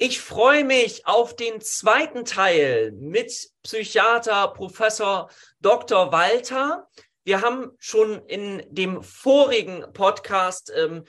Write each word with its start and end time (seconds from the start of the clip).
Ich 0.00 0.20
freue 0.20 0.62
mich 0.62 1.08
auf 1.08 1.34
den 1.34 1.60
zweiten 1.60 2.24
Teil 2.24 2.92
mit 2.92 3.50
Psychiater 3.64 4.46
Professor 4.46 5.28
Dr. 5.58 6.12
Walter. 6.12 6.88
Wir 7.24 7.40
haben 7.40 7.72
schon 7.80 8.24
in 8.26 8.62
dem 8.70 9.02
vorigen 9.02 9.84
Podcast 9.92 10.72
ähm, 10.74 11.04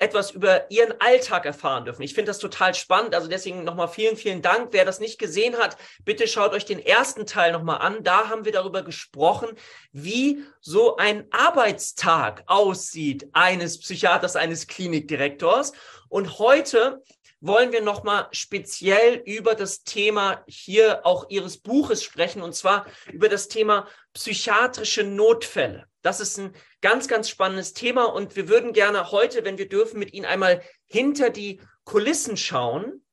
etwas 0.00 0.32
über 0.32 0.68
Ihren 0.70 1.00
Alltag 1.00 1.46
erfahren 1.46 1.84
dürfen. 1.84 2.02
Ich 2.02 2.12
finde 2.12 2.30
das 2.30 2.40
total 2.40 2.74
spannend. 2.74 3.14
Also 3.14 3.28
deswegen 3.28 3.62
nochmal 3.62 3.86
vielen, 3.86 4.16
vielen 4.16 4.42
Dank. 4.42 4.72
Wer 4.72 4.84
das 4.84 4.98
nicht 4.98 5.20
gesehen 5.20 5.56
hat, 5.56 5.76
bitte 6.04 6.26
schaut 6.26 6.52
euch 6.52 6.64
den 6.64 6.84
ersten 6.84 7.24
Teil 7.24 7.52
nochmal 7.52 7.78
an. 7.78 8.02
Da 8.02 8.28
haben 8.28 8.44
wir 8.44 8.52
darüber 8.52 8.82
gesprochen, 8.82 9.50
wie 9.92 10.44
so 10.60 10.96
ein 10.96 11.28
Arbeitstag 11.30 12.42
aussieht 12.46 13.28
eines 13.32 13.78
Psychiaters, 13.78 14.34
eines 14.34 14.66
Klinikdirektors. 14.66 15.72
Und 16.08 16.38
heute 16.38 17.02
wollen 17.40 17.72
wir 17.72 17.82
nochmal 17.82 18.28
speziell 18.32 19.22
über 19.24 19.54
das 19.54 19.84
Thema 19.84 20.42
hier 20.48 21.06
auch 21.06 21.30
Ihres 21.30 21.58
Buches 21.58 22.02
sprechen, 22.02 22.42
und 22.42 22.54
zwar 22.54 22.86
über 23.12 23.28
das 23.28 23.48
Thema 23.48 23.86
psychiatrische 24.12 25.04
Notfälle. 25.04 25.86
Das 26.02 26.20
ist 26.20 26.38
ein 26.38 26.54
ganz, 26.80 27.06
ganz 27.06 27.28
spannendes 27.28 27.74
Thema 27.74 28.04
und 28.04 28.34
wir 28.36 28.48
würden 28.48 28.72
gerne 28.72 29.10
heute, 29.10 29.44
wenn 29.44 29.58
wir 29.58 29.68
dürfen, 29.68 29.98
mit 29.98 30.12
Ihnen 30.12 30.26
einmal 30.26 30.62
hinter 30.86 31.30
die 31.30 31.60
Kulissen 31.84 32.36
schauen 32.36 33.04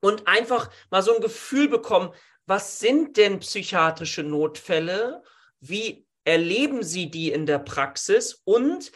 und 0.00 0.26
einfach 0.26 0.70
mal 0.90 1.02
so 1.02 1.14
ein 1.14 1.22
Gefühl 1.22 1.68
bekommen, 1.68 2.12
was 2.46 2.80
sind 2.80 3.16
denn 3.16 3.40
psychiatrische 3.40 4.22
Notfälle? 4.22 5.22
Wie 5.60 6.06
erleben 6.24 6.82
Sie 6.82 7.10
die 7.10 7.30
in 7.30 7.46
der 7.46 7.58
Praxis? 7.58 8.40
Und 8.44 8.90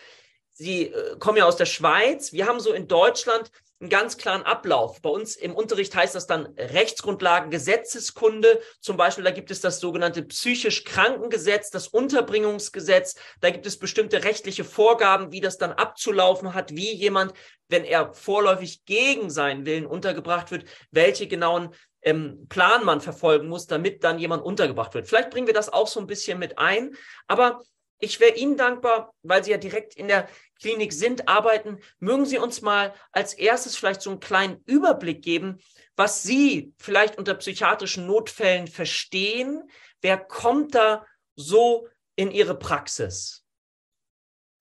Sie 0.52 0.86
äh, 0.86 1.18
kommen 1.18 1.38
ja 1.38 1.44
aus 1.44 1.56
der 1.56 1.66
Schweiz. 1.66 2.32
Wir 2.32 2.46
haben 2.46 2.60
so 2.60 2.72
in 2.72 2.88
Deutschland 2.88 3.50
einen 3.82 3.90
ganz 3.90 4.16
klaren 4.16 4.42
Ablauf. 4.42 5.02
Bei 5.02 5.10
uns 5.10 5.34
im 5.34 5.54
Unterricht 5.54 5.94
heißt 5.94 6.14
das 6.14 6.28
dann 6.28 6.46
Rechtsgrundlagen, 6.56 7.50
Gesetzeskunde. 7.50 8.60
Zum 8.80 8.96
Beispiel, 8.96 9.24
da 9.24 9.32
gibt 9.32 9.50
es 9.50 9.60
das 9.60 9.80
sogenannte 9.80 10.22
psychisch 10.22 10.84
Krankengesetz, 10.84 11.70
das 11.70 11.88
Unterbringungsgesetz. 11.88 13.16
Da 13.40 13.50
gibt 13.50 13.66
es 13.66 13.78
bestimmte 13.78 14.22
rechtliche 14.22 14.62
Vorgaben, 14.62 15.32
wie 15.32 15.40
das 15.40 15.58
dann 15.58 15.72
abzulaufen 15.72 16.54
hat, 16.54 16.76
wie 16.76 16.94
jemand, 16.94 17.32
wenn 17.68 17.84
er 17.84 18.14
vorläufig 18.14 18.84
gegen 18.84 19.30
seinen 19.30 19.66
Willen 19.66 19.86
untergebracht 19.86 20.52
wird, 20.52 20.64
welche 20.92 21.26
genauen 21.26 21.74
ähm, 22.02 22.46
Plan 22.48 22.84
man 22.84 23.00
verfolgen 23.00 23.48
muss, 23.48 23.66
damit 23.66 24.04
dann 24.04 24.20
jemand 24.20 24.44
untergebracht 24.44 24.94
wird. 24.94 25.08
Vielleicht 25.08 25.30
bringen 25.30 25.48
wir 25.48 25.54
das 25.54 25.72
auch 25.72 25.88
so 25.88 25.98
ein 25.98 26.06
bisschen 26.06 26.38
mit 26.38 26.56
ein. 26.56 26.94
Aber 27.26 27.60
ich 27.98 28.20
wäre 28.20 28.34
Ihnen 28.34 28.56
dankbar, 28.56 29.14
weil 29.22 29.42
Sie 29.42 29.52
ja 29.52 29.58
direkt 29.58 29.94
in 29.94 30.08
der 30.08 30.28
Klinik 30.62 30.92
sind, 30.92 31.28
arbeiten. 31.28 31.78
Mögen 31.98 32.24
Sie 32.24 32.38
uns 32.38 32.62
mal 32.62 32.94
als 33.10 33.34
erstes 33.34 33.76
vielleicht 33.76 34.00
so 34.00 34.10
einen 34.10 34.20
kleinen 34.20 34.62
Überblick 34.64 35.20
geben, 35.22 35.58
was 35.96 36.22
Sie 36.22 36.72
vielleicht 36.78 37.18
unter 37.18 37.34
psychiatrischen 37.34 38.06
Notfällen 38.06 38.68
verstehen. 38.68 39.64
Wer 40.00 40.18
kommt 40.18 40.76
da 40.76 41.04
so 41.34 41.88
in 42.14 42.30
Ihre 42.30 42.56
Praxis? 42.56 43.44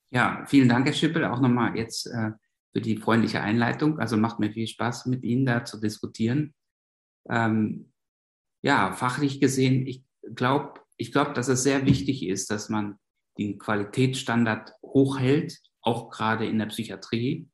Ja, 0.10 0.44
vielen 0.48 0.70
Dank, 0.70 0.88
Herr 0.88 0.94
Schippel, 0.94 1.24
auch 1.26 1.40
nochmal 1.40 1.78
jetzt 1.78 2.08
äh, 2.08 2.32
für 2.74 2.82
die 2.82 2.98
freundliche 2.98 3.42
Einleitung. 3.42 4.00
Also 4.00 4.18
macht 4.18 4.40
mir 4.40 4.52
viel 4.52 4.68
Spaß, 4.68 5.06
mit 5.06 5.24
Ihnen 5.24 5.46
da 5.46 5.64
zu 5.64 5.80
diskutieren. 5.80 6.56
Ähm, 7.30 7.94
ja, 8.64 8.92
fachlich 8.94 9.40
gesehen, 9.40 9.86
ich 9.86 10.04
glaube, 10.36 10.82
ich 10.98 11.12
glaube, 11.12 11.34
dass 11.34 11.48
es 11.48 11.64
sehr 11.64 11.86
wichtig 11.86 12.28
ist, 12.28 12.50
dass 12.50 12.70
man 12.70 12.98
den 13.38 13.58
Qualitätsstandard 13.60 14.74
hochhält, 14.84 15.60
auch 15.82 16.10
gerade 16.10 16.46
in 16.46 16.60
der 16.60 16.68
Psychiatrie. 16.68 17.50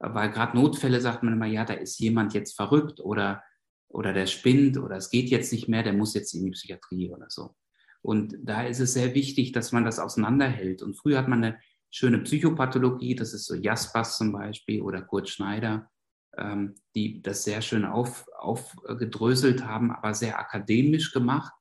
Weil 0.00 0.30
gerade 0.30 0.56
Notfälle 0.56 1.00
sagt 1.00 1.22
man 1.22 1.34
immer, 1.34 1.46
ja, 1.46 1.64
da 1.64 1.74
ist 1.74 1.98
jemand 1.98 2.34
jetzt 2.34 2.54
verrückt 2.54 3.00
oder, 3.00 3.42
oder 3.88 4.12
der 4.12 4.26
spinnt 4.26 4.78
oder 4.78 4.96
es 4.96 5.10
geht 5.10 5.28
jetzt 5.28 5.52
nicht 5.52 5.68
mehr, 5.68 5.82
der 5.82 5.92
muss 5.92 6.14
jetzt 6.14 6.34
in 6.34 6.44
die 6.44 6.52
Psychiatrie 6.52 7.10
oder 7.10 7.26
so. 7.28 7.54
Und 8.00 8.36
da 8.42 8.62
ist 8.62 8.80
es 8.80 8.94
sehr 8.94 9.14
wichtig, 9.14 9.52
dass 9.52 9.72
man 9.72 9.84
das 9.84 9.98
auseinanderhält. 9.98 10.82
Und 10.82 10.94
früher 10.94 11.18
hat 11.18 11.28
man 11.28 11.42
eine 11.42 11.58
schöne 11.90 12.18
Psychopathologie, 12.18 13.14
das 13.14 13.32
ist 13.32 13.46
so 13.46 13.54
Jaspers 13.54 14.18
zum 14.18 14.32
Beispiel 14.32 14.82
oder 14.82 15.02
Kurt 15.02 15.28
Schneider, 15.28 15.90
ähm, 16.36 16.74
die 16.94 17.22
das 17.22 17.44
sehr 17.44 17.60
schön 17.60 17.84
auf, 17.84 18.26
aufgedröselt 18.38 19.64
haben, 19.64 19.90
aber 19.90 20.14
sehr 20.14 20.38
akademisch 20.38 21.12
gemacht. 21.12 21.52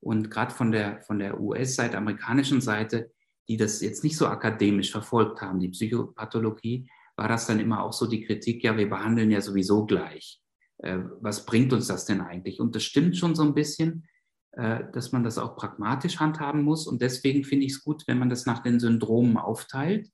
Und 0.00 0.30
gerade 0.30 0.54
von 0.54 0.72
der, 0.72 1.02
von 1.02 1.18
der 1.18 1.40
US-Seite, 1.40 1.98
amerikanischen 1.98 2.60
Seite, 2.60 3.12
die 3.48 3.56
das 3.56 3.80
jetzt 3.80 4.04
nicht 4.04 4.16
so 4.16 4.26
akademisch 4.26 4.90
verfolgt 4.90 5.40
haben, 5.40 5.60
die 5.60 5.68
Psychopathologie, 5.68 6.88
war 7.16 7.28
das 7.28 7.46
dann 7.46 7.60
immer 7.60 7.82
auch 7.82 7.92
so 7.92 8.06
die 8.06 8.22
Kritik, 8.24 8.62
ja, 8.62 8.76
wir 8.76 8.88
behandeln 8.88 9.30
ja 9.30 9.40
sowieso 9.40 9.86
gleich. 9.86 10.40
Äh, 10.78 10.98
was 11.20 11.46
bringt 11.46 11.72
uns 11.72 11.86
das 11.86 12.04
denn 12.04 12.20
eigentlich? 12.20 12.60
Und 12.60 12.74
das 12.74 12.84
stimmt 12.84 13.16
schon 13.16 13.34
so 13.34 13.42
ein 13.42 13.54
bisschen, 13.54 14.06
äh, 14.52 14.84
dass 14.92 15.12
man 15.12 15.24
das 15.24 15.38
auch 15.38 15.56
pragmatisch 15.56 16.18
handhaben 16.18 16.62
muss. 16.62 16.86
Und 16.86 17.00
deswegen 17.00 17.44
finde 17.44 17.66
ich 17.66 17.72
es 17.72 17.84
gut, 17.84 18.04
wenn 18.06 18.18
man 18.18 18.28
das 18.28 18.46
nach 18.46 18.62
den 18.62 18.80
Syndromen 18.80 19.36
aufteilt. 19.36 20.10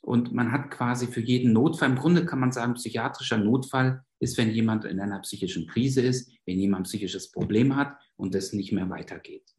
Und 0.00 0.32
man 0.32 0.52
hat 0.52 0.70
quasi 0.70 1.08
für 1.08 1.20
jeden 1.20 1.52
Notfall, 1.52 1.90
im 1.90 1.96
Grunde 1.96 2.24
kann 2.24 2.38
man 2.38 2.52
sagen, 2.52 2.74
psychiatrischer 2.74 3.38
Notfall 3.38 4.04
ist, 4.20 4.38
wenn 4.38 4.50
jemand 4.50 4.84
in 4.84 5.00
einer 5.00 5.18
psychischen 5.20 5.66
Krise 5.66 6.00
ist, 6.00 6.30
wenn 6.46 6.58
jemand 6.58 6.82
ein 6.82 6.84
psychisches 6.84 7.32
Problem 7.32 7.76
hat 7.76 7.98
und 8.16 8.34
es 8.34 8.52
nicht 8.52 8.72
mehr 8.72 8.88
weitergeht. 8.88 9.50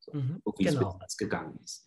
So, 0.00 0.12
mhm, 0.12 0.42
wie 0.58 0.64
genau. 0.64 1.00
es 1.06 1.16
gegangen 1.16 1.58
ist. 1.64 1.85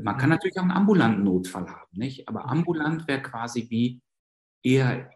Man 0.00 0.16
kann 0.16 0.28
mhm. 0.28 0.36
natürlich 0.36 0.58
auch 0.58 0.62
einen 0.62 0.70
ambulanten 0.70 1.24
Notfall 1.24 1.68
haben, 1.68 1.90
nicht? 1.92 2.28
Aber 2.28 2.44
mhm. 2.44 2.50
ambulant 2.50 3.08
wäre 3.08 3.22
quasi 3.22 3.68
wie 3.70 4.00
eher 4.62 5.10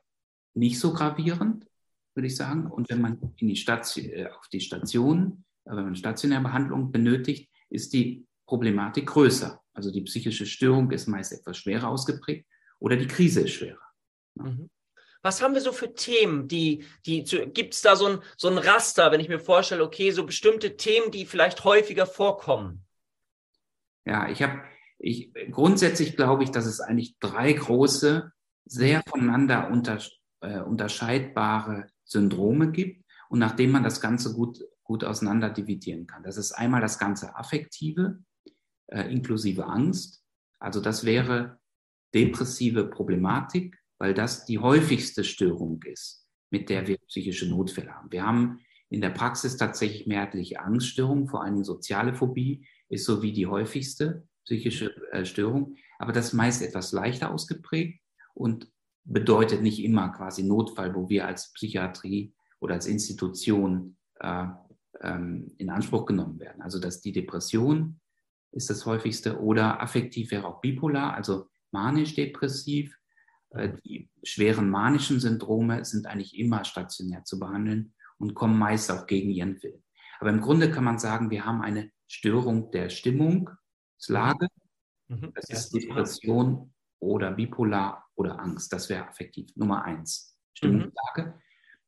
nicht 0.54 0.78
so 0.78 0.92
gravierend, 0.92 1.66
würde 2.14 2.26
ich 2.26 2.36
sagen. 2.36 2.66
Und 2.66 2.88
wenn 2.88 3.00
man 3.00 3.18
in 3.36 3.48
die 3.48 3.56
Station, 3.56 4.06
äh, 4.06 4.26
auf 4.26 4.48
die 4.48 4.60
Station, 4.60 5.44
äh, 5.64 5.70
wenn 5.70 5.84
man 5.84 5.96
stationäre 5.96 6.42
Behandlung 6.42 6.90
benötigt, 6.90 7.50
ist 7.68 7.92
die 7.92 8.26
Problematik 8.46 9.06
größer. 9.06 9.60
Also 9.74 9.90
die 9.90 10.02
psychische 10.02 10.46
Störung 10.46 10.90
ist 10.90 11.06
meist 11.06 11.32
etwas 11.32 11.58
schwerer 11.58 11.88
ausgeprägt 11.88 12.46
oder 12.78 12.96
die 12.96 13.06
Krise 13.06 13.42
ist 13.42 13.52
schwerer. 13.52 13.78
Mhm. 14.34 14.70
Was 15.22 15.42
haben 15.42 15.54
wir 15.54 15.60
so 15.60 15.72
für 15.72 15.92
Themen, 15.92 16.46
die, 16.46 16.84
die 17.04 17.24
gibt 17.24 17.74
es 17.74 17.82
da 17.82 17.96
so 17.96 18.06
ein, 18.06 18.18
so 18.36 18.48
ein 18.48 18.58
Raster, 18.58 19.10
wenn 19.10 19.20
ich 19.20 19.28
mir 19.28 19.40
vorstelle, 19.40 19.82
okay, 19.82 20.12
so 20.12 20.24
bestimmte 20.24 20.76
Themen, 20.76 21.10
die 21.10 21.26
vielleicht 21.26 21.64
häufiger 21.64 22.06
vorkommen? 22.06 22.85
Ja, 24.06 24.28
ich 24.28 24.42
habe, 24.42 24.62
ich, 24.98 25.32
grundsätzlich 25.50 26.16
glaube 26.16 26.44
ich, 26.44 26.50
dass 26.50 26.64
es 26.64 26.80
eigentlich 26.80 27.18
drei 27.18 27.52
große, 27.52 28.32
sehr 28.64 29.02
voneinander 29.06 29.70
unter, 29.70 30.00
äh, 30.40 30.60
unterscheidbare 30.60 31.88
Syndrome 32.04 32.70
gibt 32.70 33.04
und 33.28 33.40
nachdem 33.40 33.72
man 33.72 33.82
das 33.82 34.00
Ganze 34.00 34.32
gut, 34.34 34.60
gut 34.84 35.04
auseinander 35.04 35.50
dividieren 35.50 36.06
kann. 36.06 36.22
Das 36.22 36.36
ist 36.36 36.52
einmal 36.52 36.80
das 36.80 36.98
ganze 36.98 37.36
Affektive, 37.36 38.20
äh, 38.86 39.12
inklusive 39.12 39.66
Angst. 39.66 40.22
Also 40.58 40.80
das 40.80 41.04
wäre 41.04 41.58
depressive 42.14 42.88
Problematik, 42.88 43.78
weil 43.98 44.14
das 44.14 44.46
die 44.46 44.58
häufigste 44.58 45.24
Störung 45.24 45.82
ist, 45.82 46.26
mit 46.50 46.70
der 46.70 46.86
wir 46.86 46.98
psychische 47.08 47.48
Notfälle 47.48 47.94
haben. 47.94 48.10
Wir 48.12 48.24
haben 48.24 48.60
in 48.88 49.00
der 49.00 49.10
Praxis 49.10 49.56
tatsächlich 49.56 50.06
mehrheitlich 50.06 50.60
Angststörungen, 50.60 51.28
vor 51.28 51.42
allem 51.42 51.64
soziale 51.64 52.14
Phobie 52.14 52.66
ist 52.88 53.04
so 53.04 53.22
wie 53.22 53.32
die 53.32 53.46
häufigste 53.46 54.26
psychische 54.44 54.94
äh, 55.12 55.24
Störung, 55.24 55.76
aber 55.98 56.12
das 56.12 56.26
ist 56.26 56.32
meist 56.34 56.62
etwas 56.62 56.92
leichter 56.92 57.30
ausgeprägt 57.32 58.00
und 58.34 58.70
bedeutet 59.04 59.62
nicht 59.62 59.82
immer 59.82 60.10
quasi 60.10 60.42
Notfall, 60.42 60.94
wo 60.94 61.08
wir 61.08 61.26
als 61.26 61.52
Psychiatrie 61.52 62.34
oder 62.60 62.74
als 62.74 62.86
Institution 62.86 63.96
äh, 64.20 64.46
ähm, 65.00 65.52
in 65.58 65.70
Anspruch 65.70 66.06
genommen 66.06 66.38
werden. 66.40 66.62
Also 66.62 66.78
dass 66.78 67.00
die 67.00 67.12
Depression 67.12 68.00
ist 68.52 68.70
das 68.70 68.86
häufigste 68.86 69.40
oder 69.40 69.80
affektiv 69.80 70.30
wäre 70.30 70.46
auch 70.46 70.60
bipolar, 70.60 71.14
also 71.14 71.48
manisch-depressiv. 71.72 72.96
Äh, 73.50 73.74
die 73.84 74.10
schweren 74.22 74.70
manischen 74.70 75.20
Syndrome 75.20 75.84
sind 75.84 76.06
eigentlich 76.06 76.38
immer 76.38 76.64
stationär 76.64 77.24
zu 77.24 77.38
behandeln 77.38 77.94
und 78.18 78.34
kommen 78.34 78.58
meist 78.58 78.90
auch 78.90 79.06
gegen 79.06 79.30
ihren 79.30 79.62
Willen. 79.62 79.84
Aber 80.18 80.30
im 80.30 80.40
Grunde 80.40 80.70
kann 80.70 80.84
man 80.84 80.98
sagen, 80.98 81.30
wir 81.30 81.44
haben 81.44 81.60
eine 81.60 81.90
Störung 82.06 82.70
der 82.70 82.88
Stimmungslage. 82.88 84.48
Mhm. 85.08 85.32
Das 85.34 85.50
ist 85.50 85.74
Depression 85.74 86.72
oder 87.00 87.32
bipolar 87.32 88.06
oder 88.14 88.38
Angst. 88.40 88.72
Das 88.72 88.88
wäre 88.88 89.08
affektiv. 89.08 89.54
Nummer 89.56 89.84
eins, 89.84 90.36
Stimmungslage. 90.54 91.26
Mhm. 91.26 91.32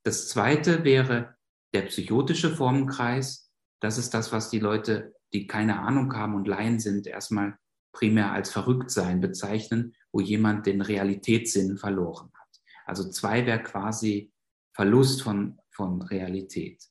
Das 0.03 0.29
zweite 0.29 0.85
wäre 0.85 1.37
der 1.75 1.83
psychotische 1.83 2.55
Formenkreis. 2.55 3.53
Das 3.81 3.99
ist 3.99 4.15
das, 4.15 4.33
was 4.33 4.51
die 4.51 4.59
Leute, 4.59 5.15
die 5.33 5.47
keine 5.47 5.81
Ahnung 5.81 6.15
haben 6.15 6.35
und 6.35 6.49
Laien 6.49 6.81
sind, 6.81 7.07
erstmal 7.07 7.59
primär 7.93 8.33
als 8.33 8.51
Verrücktsein 8.51 9.21
bezeichnen, 9.21 9.95
wo 10.13 10.21
jemand 10.21 10.67
den 10.67 10.81
Realitätssinn 10.81 11.77
verloren 11.79 12.31
hat. 12.35 12.61
Also 12.87 13.11
zwei 13.11 13.45
wäre 13.45 13.63
quasi 13.63 14.33
Verlust 14.73 15.23
von, 15.23 15.59
von 15.71 16.01
Realität. 16.03 16.83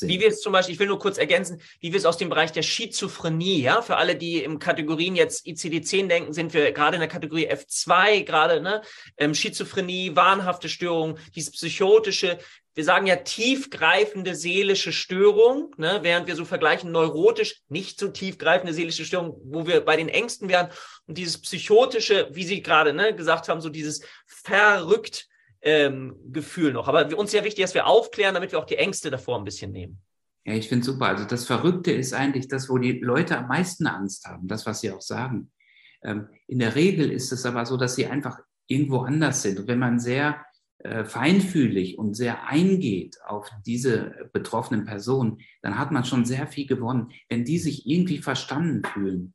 Wie 0.00 0.20
wir 0.20 0.28
es 0.28 0.40
zum 0.40 0.52
Beispiel, 0.52 0.74
ich 0.74 0.80
will 0.80 0.86
nur 0.86 0.98
kurz 0.98 1.18
ergänzen, 1.18 1.60
wie 1.80 1.92
wir 1.92 1.98
es 1.98 2.06
aus 2.06 2.16
dem 2.16 2.28
Bereich 2.28 2.52
der 2.52 2.62
Schizophrenie, 2.62 3.62
ja, 3.62 3.82
für 3.82 3.96
alle, 3.96 4.16
die 4.16 4.42
im 4.42 4.58
Kategorien 4.58 5.16
jetzt 5.16 5.46
ICD-10 5.46 6.08
denken, 6.08 6.32
sind 6.32 6.54
wir 6.54 6.72
gerade 6.72 6.96
in 6.96 7.00
der 7.00 7.08
Kategorie 7.08 7.50
F2, 7.50 8.24
gerade, 8.24 8.60
ne, 8.60 8.82
ähm, 9.18 9.34
Schizophrenie, 9.34 10.16
wahnhafte 10.16 10.68
Störung, 10.68 11.18
dieses 11.34 11.52
psychotische, 11.52 12.38
wir 12.74 12.84
sagen 12.84 13.06
ja 13.06 13.16
tiefgreifende 13.16 14.34
seelische 14.34 14.92
Störung, 14.92 15.74
ne, 15.76 15.98
während 16.02 16.26
wir 16.26 16.36
so 16.36 16.44
vergleichen 16.44 16.90
neurotisch, 16.90 17.60
nicht 17.68 17.98
so 17.98 18.08
tiefgreifende 18.08 18.72
seelische 18.72 19.04
Störung, 19.04 19.38
wo 19.44 19.66
wir 19.66 19.82
bei 19.82 19.96
den 19.96 20.08
Ängsten 20.08 20.48
wären. 20.48 20.70
Und 21.06 21.18
dieses 21.18 21.40
psychotische, 21.40 22.28
wie 22.32 22.44
Sie 22.44 22.62
gerade 22.62 22.94
ne, 22.94 23.14
gesagt 23.14 23.48
haben, 23.48 23.60
so 23.60 23.68
dieses 23.68 24.02
verrückt 24.26 25.28
ähm, 25.62 26.16
Gefühl 26.30 26.72
noch. 26.72 26.88
Aber 26.88 27.16
uns 27.16 27.30
ist 27.30 27.38
ja 27.38 27.44
wichtig, 27.44 27.64
dass 27.64 27.74
wir 27.74 27.86
aufklären, 27.86 28.34
damit 28.34 28.52
wir 28.52 28.58
auch 28.58 28.66
die 28.66 28.76
Ängste 28.76 29.10
davor 29.10 29.38
ein 29.38 29.44
bisschen 29.44 29.72
nehmen. 29.72 30.00
Ja, 30.44 30.54
ich 30.54 30.68
finde 30.68 30.84
super. 30.84 31.06
Also 31.06 31.24
das 31.24 31.46
Verrückte 31.46 31.92
ist 31.92 32.12
eigentlich 32.12 32.48
das, 32.48 32.68
wo 32.68 32.78
die 32.78 32.98
Leute 32.98 33.38
am 33.38 33.48
meisten 33.48 33.86
Angst 33.86 34.26
haben, 34.26 34.48
das, 34.48 34.66
was 34.66 34.80
sie 34.80 34.90
auch 34.90 35.00
sagen. 35.00 35.52
Ähm, 36.02 36.28
in 36.48 36.58
der 36.58 36.74
Regel 36.74 37.10
ist 37.10 37.32
es 37.32 37.46
aber 37.46 37.64
so, 37.64 37.76
dass 37.76 37.94
sie 37.94 38.06
einfach 38.06 38.38
irgendwo 38.66 38.98
anders 38.98 39.42
sind. 39.42 39.60
Und 39.60 39.68
wenn 39.68 39.78
man 39.78 40.00
sehr 40.00 40.44
äh, 40.78 41.04
feinfühlig 41.04 41.96
und 41.96 42.14
sehr 42.14 42.48
eingeht 42.48 43.18
auf 43.24 43.48
diese 43.64 44.30
betroffenen 44.32 44.84
Personen, 44.84 45.38
dann 45.62 45.78
hat 45.78 45.92
man 45.92 46.04
schon 46.04 46.24
sehr 46.24 46.48
viel 46.48 46.66
gewonnen. 46.66 47.12
Wenn 47.28 47.44
die 47.44 47.58
sich 47.58 47.86
irgendwie 47.86 48.18
verstanden 48.18 48.82
fühlen, 48.84 49.34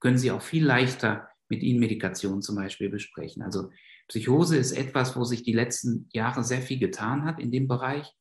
können 0.00 0.18
sie 0.18 0.30
auch 0.32 0.42
viel 0.42 0.66
leichter 0.66 1.28
mit 1.48 1.62
ihnen 1.62 1.80
Medikation 1.80 2.42
zum 2.42 2.56
Beispiel 2.56 2.90
besprechen. 2.90 3.42
Also 3.42 3.70
Psychose 4.12 4.58
ist 4.58 4.72
etwas, 4.72 5.16
wo 5.16 5.24
sich 5.24 5.42
die 5.42 5.54
letzten 5.54 6.06
Jahre 6.12 6.44
sehr 6.44 6.60
viel 6.60 6.78
getan 6.78 7.24
hat 7.24 7.40
in 7.40 7.50
dem 7.50 7.66
Bereich, 7.66 8.14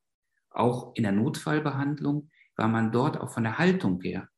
auch 0.50 0.96
in 0.96 1.04
der 1.04 1.12
Notfallbehandlung, 1.12 2.30
weil 2.56 2.70
man 2.70 2.94
dort 2.94 3.20
auch 3.20 3.30
von 3.30 3.44
der 3.44 3.58
Haltung 3.58 4.00
her 4.00 4.30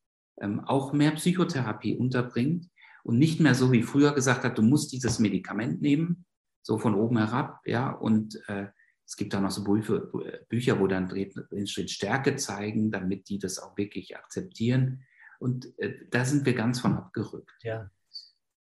ähm, 0.41 0.61
auch 0.61 0.93
mehr 0.93 1.11
Psychotherapie 1.11 1.95
unterbringt 1.95 2.71
und 3.03 3.19
nicht 3.19 3.39
mehr 3.39 3.53
so 3.53 3.71
wie 3.71 3.83
früher 3.83 4.15
gesagt 4.15 4.43
hat, 4.43 4.57
du 4.57 4.63
musst 4.63 4.93
dieses 4.93 5.19
Medikament 5.19 5.79
nehmen, 5.79 6.25
so 6.63 6.79
von 6.79 6.95
oben 6.95 7.19
herab, 7.19 7.61
ja, 7.65 7.91
und 7.91 8.41
äh, 8.47 8.69
es 9.05 9.15
gibt 9.15 9.35
auch 9.35 9.41
noch 9.41 9.51
so 9.51 9.63
Bücher, 9.63 10.07
Bücher 10.49 10.79
wo 10.79 10.87
dann 10.87 11.07
den 11.07 11.67
Schritt 11.67 11.91
Stärke 11.91 12.35
zeigen, 12.35 12.89
damit 12.89 13.29
die 13.29 13.37
das 13.37 13.59
auch 13.59 13.77
wirklich 13.77 14.17
akzeptieren. 14.17 15.03
Und 15.37 15.77
äh, 15.77 16.07
da 16.09 16.25
sind 16.25 16.47
wir 16.47 16.55
ganz 16.55 16.79
von 16.79 16.93
abgerückt. 16.93 17.53
Ja. 17.61 17.91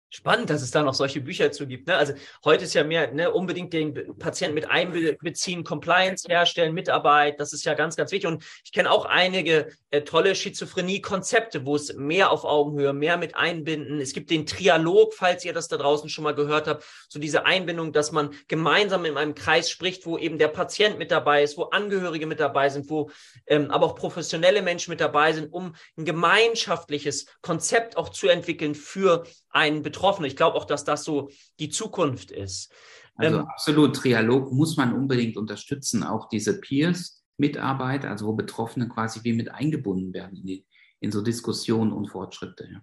Spannend, 0.08 0.50
dass 0.50 0.62
es 0.62 0.70
da 0.70 0.84
noch 0.84 0.94
solche 0.94 1.20
Bücher 1.20 1.50
zu 1.50 1.66
gibt. 1.66 1.88
Ne? 1.88 1.96
Also 1.96 2.14
heute 2.44 2.62
ist 2.62 2.74
ja 2.74 2.84
mehr 2.84 3.12
ne, 3.12 3.32
unbedingt 3.32 3.72
den 3.72 4.16
Patienten 4.18 4.54
mit 4.54 4.70
einbeziehen, 4.70 5.64
Compliance 5.64 6.28
herstellen, 6.28 6.74
Mitarbeit. 6.74 7.40
Das 7.40 7.52
ist 7.52 7.64
ja 7.64 7.74
ganz, 7.74 7.96
ganz 7.96 8.12
wichtig. 8.12 8.30
Und 8.30 8.44
ich 8.64 8.70
kenne 8.70 8.88
auch 8.88 9.04
einige 9.04 9.68
äh, 9.90 10.02
tolle 10.02 10.36
Schizophrenie-Konzepte, 10.36 11.66
wo 11.66 11.74
es 11.74 11.92
mehr 11.94 12.30
auf 12.30 12.44
Augenhöhe, 12.44 12.92
mehr 12.92 13.16
mit 13.16 13.34
einbinden. 13.34 14.00
Es 14.00 14.12
gibt 14.12 14.30
den 14.30 14.46
Trialog, 14.46 15.12
falls 15.12 15.44
ihr 15.44 15.52
das 15.52 15.66
da 15.66 15.76
draußen 15.76 16.08
schon 16.08 16.22
mal 16.22 16.36
gehört 16.36 16.68
habt, 16.68 16.84
so 17.08 17.18
diese 17.18 17.44
Einbindung, 17.44 17.92
dass 17.92 18.12
man 18.12 18.30
gemeinsam 18.46 19.04
in 19.06 19.16
einem 19.16 19.34
Kreis 19.34 19.68
spricht, 19.68 20.06
wo 20.06 20.18
eben 20.18 20.38
der 20.38 20.48
Patient 20.48 20.98
mit 20.98 21.10
dabei 21.10 21.42
ist, 21.42 21.58
wo 21.58 21.64
Angehörige 21.64 22.26
mit 22.26 22.38
dabei 22.38 22.68
sind, 22.68 22.88
wo 22.90 23.10
ähm, 23.48 23.72
aber 23.72 23.86
auch 23.86 23.96
professionelle 23.96 24.62
Menschen 24.62 24.90
mit 24.92 25.00
dabei 25.00 25.32
sind, 25.32 25.52
um 25.52 25.74
ein 25.98 26.04
gemeinschaftliches 26.04 27.26
Konzept 27.40 27.96
auch 27.96 28.10
zu 28.10 28.28
entwickeln 28.28 28.76
für 28.76 29.24
einen 29.56 29.82
Betroffenen. 29.82 30.28
Ich 30.28 30.36
glaube 30.36 30.56
auch, 30.56 30.66
dass 30.66 30.84
das 30.84 31.02
so 31.02 31.30
die 31.58 31.70
Zukunft 31.70 32.30
ist. 32.30 32.70
Also 33.16 33.38
ähm, 33.38 33.46
absolut, 33.46 33.96
Trialog 33.96 34.52
muss 34.52 34.76
man 34.76 34.94
unbedingt 34.94 35.38
unterstützen, 35.38 36.02
auch 36.02 36.28
diese 36.28 36.60
Peers-Mitarbeit, 36.60 38.04
also 38.04 38.26
wo 38.26 38.34
Betroffene 38.34 38.88
quasi 38.88 39.20
wie 39.24 39.32
mit 39.32 39.50
eingebunden 39.50 40.12
werden 40.12 40.36
in, 40.36 40.46
die, 40.46 40.66
in 41.00 41.10
so 41.10 41.22
Diskussionen 41.22 41.92
und 41.92 42.08
Fortschritte. 42.08 42.68
Ja. 42.70 42.80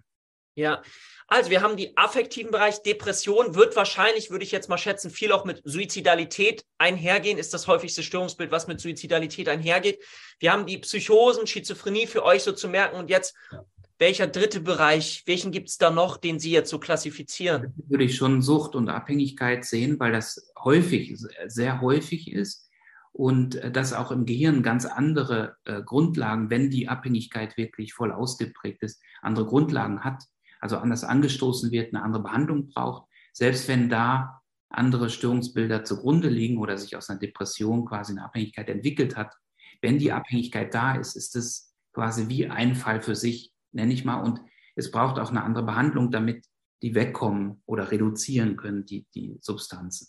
ja, 0.56 0.82
also 1.28 1.50
wir 1.50 1.62
haben 1.62 1.76
die 1.76 1.96
affektiven 1.96 2.50
Bereich. 2.50 2.82
Depression 2.82 3.54
wird 3.54 3.76
wahrscheinlich, 3.76 4.30
würde 4.32 4.44
ich 4.44 4.50
jetzt 4.50 4.68
mal 4.68 4.76
schätzen, 4.76 5.10
viel 5.10 5.30
auch 5.30 5.44
mit 5.44 5.62
Suizidalität 5.64 6.64
einhergehen, 6.78 7.38
ist 7.38 7.54
das 7.54 7.68
häufigste 7.68 8.02
Störungsbild, 8.02 8.50
was 8.50 8.66
mit 8.66 8.80
Suizidalität 8.80 9.48
einhergeht. 9.48 10.02
Wir 10.40 10.50
haben 10.50 10.66
die 10.66 10.78
Psychosen, 10.78 11.46
Schizophrenie 11.46 12.08
für 12.08 12.24
euch 12.24 12.42
so 12.42 12.50
zu 12.50 12.68
merken 12.68 12.96
und 12.96 13.08
jetzt 13.08 13.36
welcher 13.98 14.26
dritte 14.26 14.60
Bereich, 14.60 15.22
welchen 15.26 15.52
gibt 15.52 15.68
es 15.68 15.78
da 15.78 15.90
noch, 15.90 16.16
den 16.16 16.38
Sie 16.38 16.50
jetzt 16.50 16.70
so 16.70 16.78
klassifizieren? 16.78 17.72
Würde 17.88 18.04
ich 18.04 18.16
schon 18.16 18.42
Sucht 18.42 18.74
und 18.74 18.88
Abhängigkeit 18.88 19.64
sehen, 19.64 19.98
weil 20.00 20.12
das 20.12 20.52
häufig, 20.62 21.16
sehr 21.46 21.80
häufig 21.80 22.32
ist 22.32 22.68
und 23.12 23.54
äh, 23.56 23.70
das 23.70 23.92
auch 23.92 24.10
im 24.10 24.26
Gehirn 24.26 24.62
ganz 24.62 24.84
andere 24.84 25.56
äh, 25.64 25.82
Grundlagen, 25.82 26.50
wenn 26.50 26.70
die 26.70 26.88
Abhängigkeit 26.88 27.56
wirklich 27.56 27.94
voll 27.94 28.12
ausgeprägt 28.12 28.82
ist, 28.82 29.00
andere 29.22 29.46
Grundlagen 29.46 30.02
hat, 30.02 30.24
also 30.60 30.76
anders 30.78 31.04
angestoßen 31.04 31.70
wird, 31.70 31.94
eine 31.94 32.02
andere 32.02 32.24
Behandlung 32.24 32.68
braucht, 32.68 33.08
selbst 33.32 33.68
wenn 33.68 33.88
da 33.88 34.40
andere 34.68 35.08
Störungsbilder 35.08 35.84
zugrunde 35.84 36.28
liegen 36.28 36.58
oder 36.58 36.76
sich 36.76 36.96
aus 36.96 37.08
einer 37.08 37.20
Depression 37.20 37.84
quasi 37.84 38.12
eine 38.12 38.24
Abhängigkeit 38.24 38.68
entwickelt 38.68 39.16
hat. 39.16 39.32
Wenn 39.80 39.98
die 39.98 40.10
Abhängigkeit 40.10 40.74
da 40.74 40.96
ist, 40.96 41.14
ist 41.14 41.36
es 41.36 41.72
quasi 41.92 42.28
wie 42.28 42.48
ein 42.48 42.74
Fall 42.74 43.00
für 43.00 43.14
sich 43.14 43.53
nenne 43.74 43.92
ich 43.92 44.04
mal. 44.04 44.22
Und 44.22 44.40
es 44.74 44.90
braucht 44.90 45.18
auch 45.18 45.30
eine 45.30 45.42
andere 45.42 45.64
Behandlung, 45.64 46.10
damit 46.10 46.46
die 46.82 46.94
wegkommen 46.94 47.62
oder 47.66 47.90
reduzieren 47.90 48.56
können, 48.56 48.84
die, 48.84 49.06
die 49.14 49.38
Substanzen. 49.40 50.08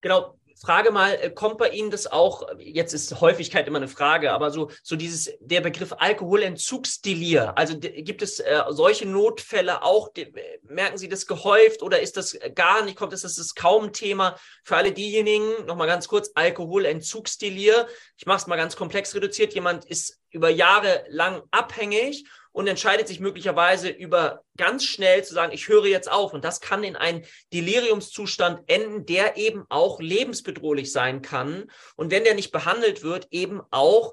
Genau. 0.00 0.36
Frage 0.60 0.90
mal, 0.90 1.14
äh, 1.14 1.30
kommt 1.30 1.56
bei 1.56 1.70
Ihnen 1.70 1.90
das 1.90 2.06
auch, 2.06 2.46
jetzt 2.58 2.92
ist 2.92 3.18
Häufigkeit 3.22 3.66
immer 3.66 3.78
eine 3.78 3.88
Frage, 3.88 4.30
aber 4.32 4.50
so, 4.50 4.70
so 4.82 4.94
dieses, 4.94 5.32
der 5.40 5.62
Begriff 5.62 5.94
Alkoholentzugsdelir, 5.96 7.56
also 7.56 7.78
gibt 7.78 8.20
es 8.20 8.40
äh, 8.40 8.62
solche 8.68 9.08
Notfälle 9.08 9.82
auch, 9.82 10.12
die, 10.12 10.30
merken 10.64 10.98
Sie 10.98 11.08
das 11.08 11.26
gehäuft 11.26 11.82
oder 11.82 12.00
ist 12.00 12.18
das 12.18 12.38
gar 12.54 12.84
nicht, 12.84 12.96
kommt 12.98 13.14
das, 13.14 13.22
das 13.22 13.38
ist 13.38 13.54
kaum 13.54 13.94
Thema 13.94 14.36
für 14.62 14.76
alle 14.76 14.92
diejenigen, 14.92 15.64
nochmal 15.64 15.86
ganz 15.86 16.08
kurz, 16.08 16.30
Alkoholentzugsdelir, 16.34 17.86
ich 18.18 18.26
mache 18.26 18.38
es 18.38 18.46
mal 18.46 18.56
ganz 18.56 18.76
komplex 18.76 19.14
reduziert, 19.14 19.54
jemand 19.54 19.86
ist 19.86 20.20
über 20.28 20.50
Jahre 20.50 21.06
lang 21.08 21.42
abhängig 21.50 22.26
und 22.52 22.66
entscheidet 22.66 23.08
sich 23.08 23.20
möglicherweise 23.20 23.88
über 23.88 24.42
ganz 24.56 24.84
schnell 24.84 25.24
zu 25.24 25.34
sagen, 25.34 25.52
ich 25.52 25.68
höre 25.68 25.86
jetzt 25.86 26.10
auf. 26.10 26.32
Und 26.32 26.44
das 26.44 26.60
kann 26.60 26.84
in 26.84 26.96
einen 26.96 27.24
Deliriumszustand 27.52 28.62
enden, 28.66 29.06
der 29.06 29.36
eben 29.36 29.64
auch 29.68 30.00
lebensbedrohlich 30.00 30.92
sein 30.92 31.22
kann. 31.22 31.70
Und 31.96 32.10
wenn 32.10 32.24
der 32.24 32.34
nicht 32.34 32.52
behandelt 32.52 33.02
wird, 33.02 33.28
eben 33.30 33.60
auch 33.70 34.12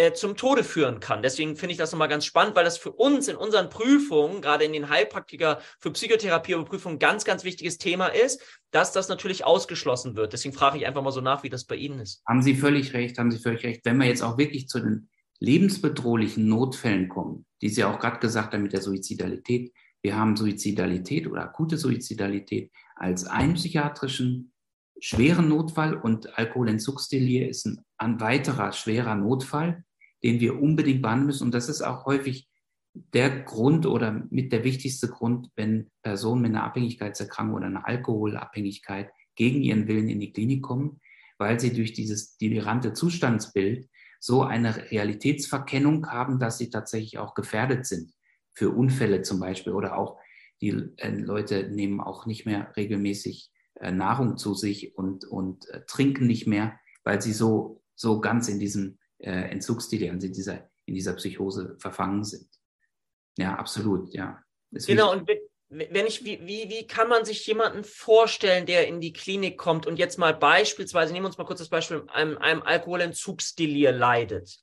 äh, 0.00 0.14
zum 0.14 0.34
Tode 0.34 0.64
führen 0.64 0.98
kann. 0.98 1.20
Deswegen 1.20 1.56
finde 1.56 1.72
ich 1.72 1.78
das 1.78 1.92
nochmal 1.92 2.08
ganz 2.08 2.24
spannend, 2.24 2.56
weil 2.56 2.64
das 2.64 2.78
für 2.78 2.90
uns 2.90 3.28
in 3.28 3.36
unseren 3.36 3.68
Prüfungen, 3.68 4.40
gerade 4.40 4.64
in 4.64 4.72
den 4.72 4.88
Heilpraktiker 4.88 5.60
für 5.78 5.90
Psychotherapie 5.90 6.54
und 6.54 6.64
Prüfungen, 6.64 6.98
ganz, 6.98 7.26
ganz 7.26 7.44
wichtiges 7.44 7.76
Thema 7.76 8.06
ist, 8.06 8.40
dass 8.70 8.92
das 8.92 9.10
natürlich 9.10 9.44
ausgeschlossen 9.44 10.16
wird. 10.16 10.32
Deswegen 10.32 10.54
frage 10.54 10.78
ich 10.78 10.86
einfach 10.86 11.02
mal 11.02 11.10
so 11.10 11.20
nach, 11.20 11.42
wie 11.42 11.50
das 11.50 11.66
bei 11.66 11.74
Ihnen 11.74 12.00
ist. 12.00 12.22
Haben 12.26 12.40
Sie 12.40 12.54
völlig 12.54 12.94
recht, 12.94 13.18
haben 13.18 13.30
Sie 13.30 13.38
völlig 13.38 13.62
recht. 13.62 13.84
Wenn 13.84 13.98
wir 13.98 14.06
jetzt 14.06 14.22
auch 14.22 14.38
wirklich 14.38 14.68
zu 14.68 14.80
den 14.80 15.09
lebensbedrohlichen 15.40 16.46
Notfällen 16.46 17.08
kommen, 17.08 17.46
die 17.62 17.68
Sie 17.68 17.84
auch 17.84 17.98
gerade 17.98 18.20
gesagt 18.20 18.54
haben 18.54 18.62
mit 18.62 18.72
der 18.72 18.82
Suizidalität. 18.82 19.72
Wir 20.02 20.16
haben 20.16 20.36
Suizidalität 20.36 21.26
oder 21.26 21.42
akute 21.42 21.76
Suizidalität 21.76 22.70
als 22.94 23.24
einen 23.24 23.54
psychiatrischen 23.54 24.52
schweren 25.00 25.48
Notfall 25.48 25.94
und 25.94 26.38
Alkoholentzugsdelir 26.38 27.48
ist 27.48 27.66
ein, 27.66 27.80
ein 27.96 28.20
weiterer 28.20 28.72
schwerer 28.72 29.14
Notfall, 29.14 29.84
den 30.22 30.40
wir 30.40 30.60
unbedingt 30.60 31.02
behandeln 31.02 31.26
müssen. 31.26 31.44
Und 31.44 31.54
das 31.54 31.68
ist 31.68 31.80
auch 31.80 32.04
häufig 32.04 32.46
der 32.92 33.44
Grund 33.44 33.86
oder 33.86 34.26
mit 34.30 34.52
der 34.52 34.64
wichtigste 34.64 35.08
Grund, 35.08 35.48
wenn 35.56 35.90
Personen 36.02 36.42
mit 36.42 36.50
einer 36.50 36.64
Abhängigkeitserkrankung 36.64 37.56
oder 37.56 37.66
einer 37.66 37.86
Alkoholabhängigkeit 37.86 39.10
gegen 39.36 39.62
ihren 39.62 39.88
Willen 39.88 40.08
in 40.08 40.20
die 40.20 40.32
Klinik 40.32 40.62
kommen, 40.62 41.00
weil 41.38 41.58
sie 41.58 41.72
durch 41.72 41.94
dieses 41.94 42.36
delirante 42.36 42.92
Zustandsbild 42.92 43.88
so 44.20 44.42
eine 44.42 44.90
Realitätsverkennung 44.90 46.08
haben, 46.10 46.38
dass 46.38 46.58
sie 46.58 46.70
tatsächlich 46.70 47.18
auch 47.18 47.34
gefährdet 47.34 47.86
sind 47.86 48.12
für 48.52 48.70
Unfälle 48.70 49.22
zum 49.22 49.40
Beispiel 49.40 49.72
oder 49.72 49.96
auch 49.96 50.18
die 50.60 50.92
äh, 50.98 51.08
Leute 51.08 51.70
nehmen 51.70 52.00
auch 52.00 52.26
nicht 52.26 52.46
mehr 52.46 52.72
regelmäßig 52.76 53.50
äh, 53.76 53.90
Nahrung 53.90 54.36
zu 54.36 54.54
sich 54.54 54.96
und, 54.96 55.24
und 55.24 55.68
äh, 55.70 55.82
trinken 55.86 56.26
nicht 56.26 56.46
mehr, 56.46 56.78
weil 57.02 57.22
sie 57.22 57.32
so, 57.32 57.82
so 57.94 58.20
ganz 58.20 58.48
in 58.48 58.58
diesem 58.58 58.98
Entzugsdelir, 59.22 60.12
also 60.12 60.26
in 60.26 60.32
dieser, 60.32 60.70
in 60.86 60.94
dieser 60.94 61.12
Psychose 61.12 61.76
verfangen 61.78 62.24
sind. 62.24 62.48
Ja, 63.36 63.56
absolut, 63.56 64.14
ja. 64.14 64.42
genau, 64.70 65.12
und 65.12 65.28
wenn 65.70 66.06
ich, 66.06 66.24
wie, 66.24 66.40
wie, 66.44 66.68
wie 66.68 66.86
kann 66.86 67.08
man 67.08 67.24
sich 67.24 67.46
jemanden 67.46 67.84
vorstellen, 67.84 68.66
der 68.66 68.88
in 68.88 69.00
die 69.00 69.12
Klinik 69.12 69.56
kommt 69.56 69.86
und 69.86 69.98
jetzt 69.98 70.18
mal 70.18 70.34
beispielsweise, 70.34 71.12
nehmen 71.12 71.24
wir 71.24 71.28
uns 71.28 71.38
mal 71.38 71.44
kurz 71.44 71.60
das 71.60 71.68
Beispiel, 71.68 72.02
einem, 72.08 72.36
einem 72.38 72.62
Alkoholentzugsdelir 72.62 73.92
leidet? 73.92 74.58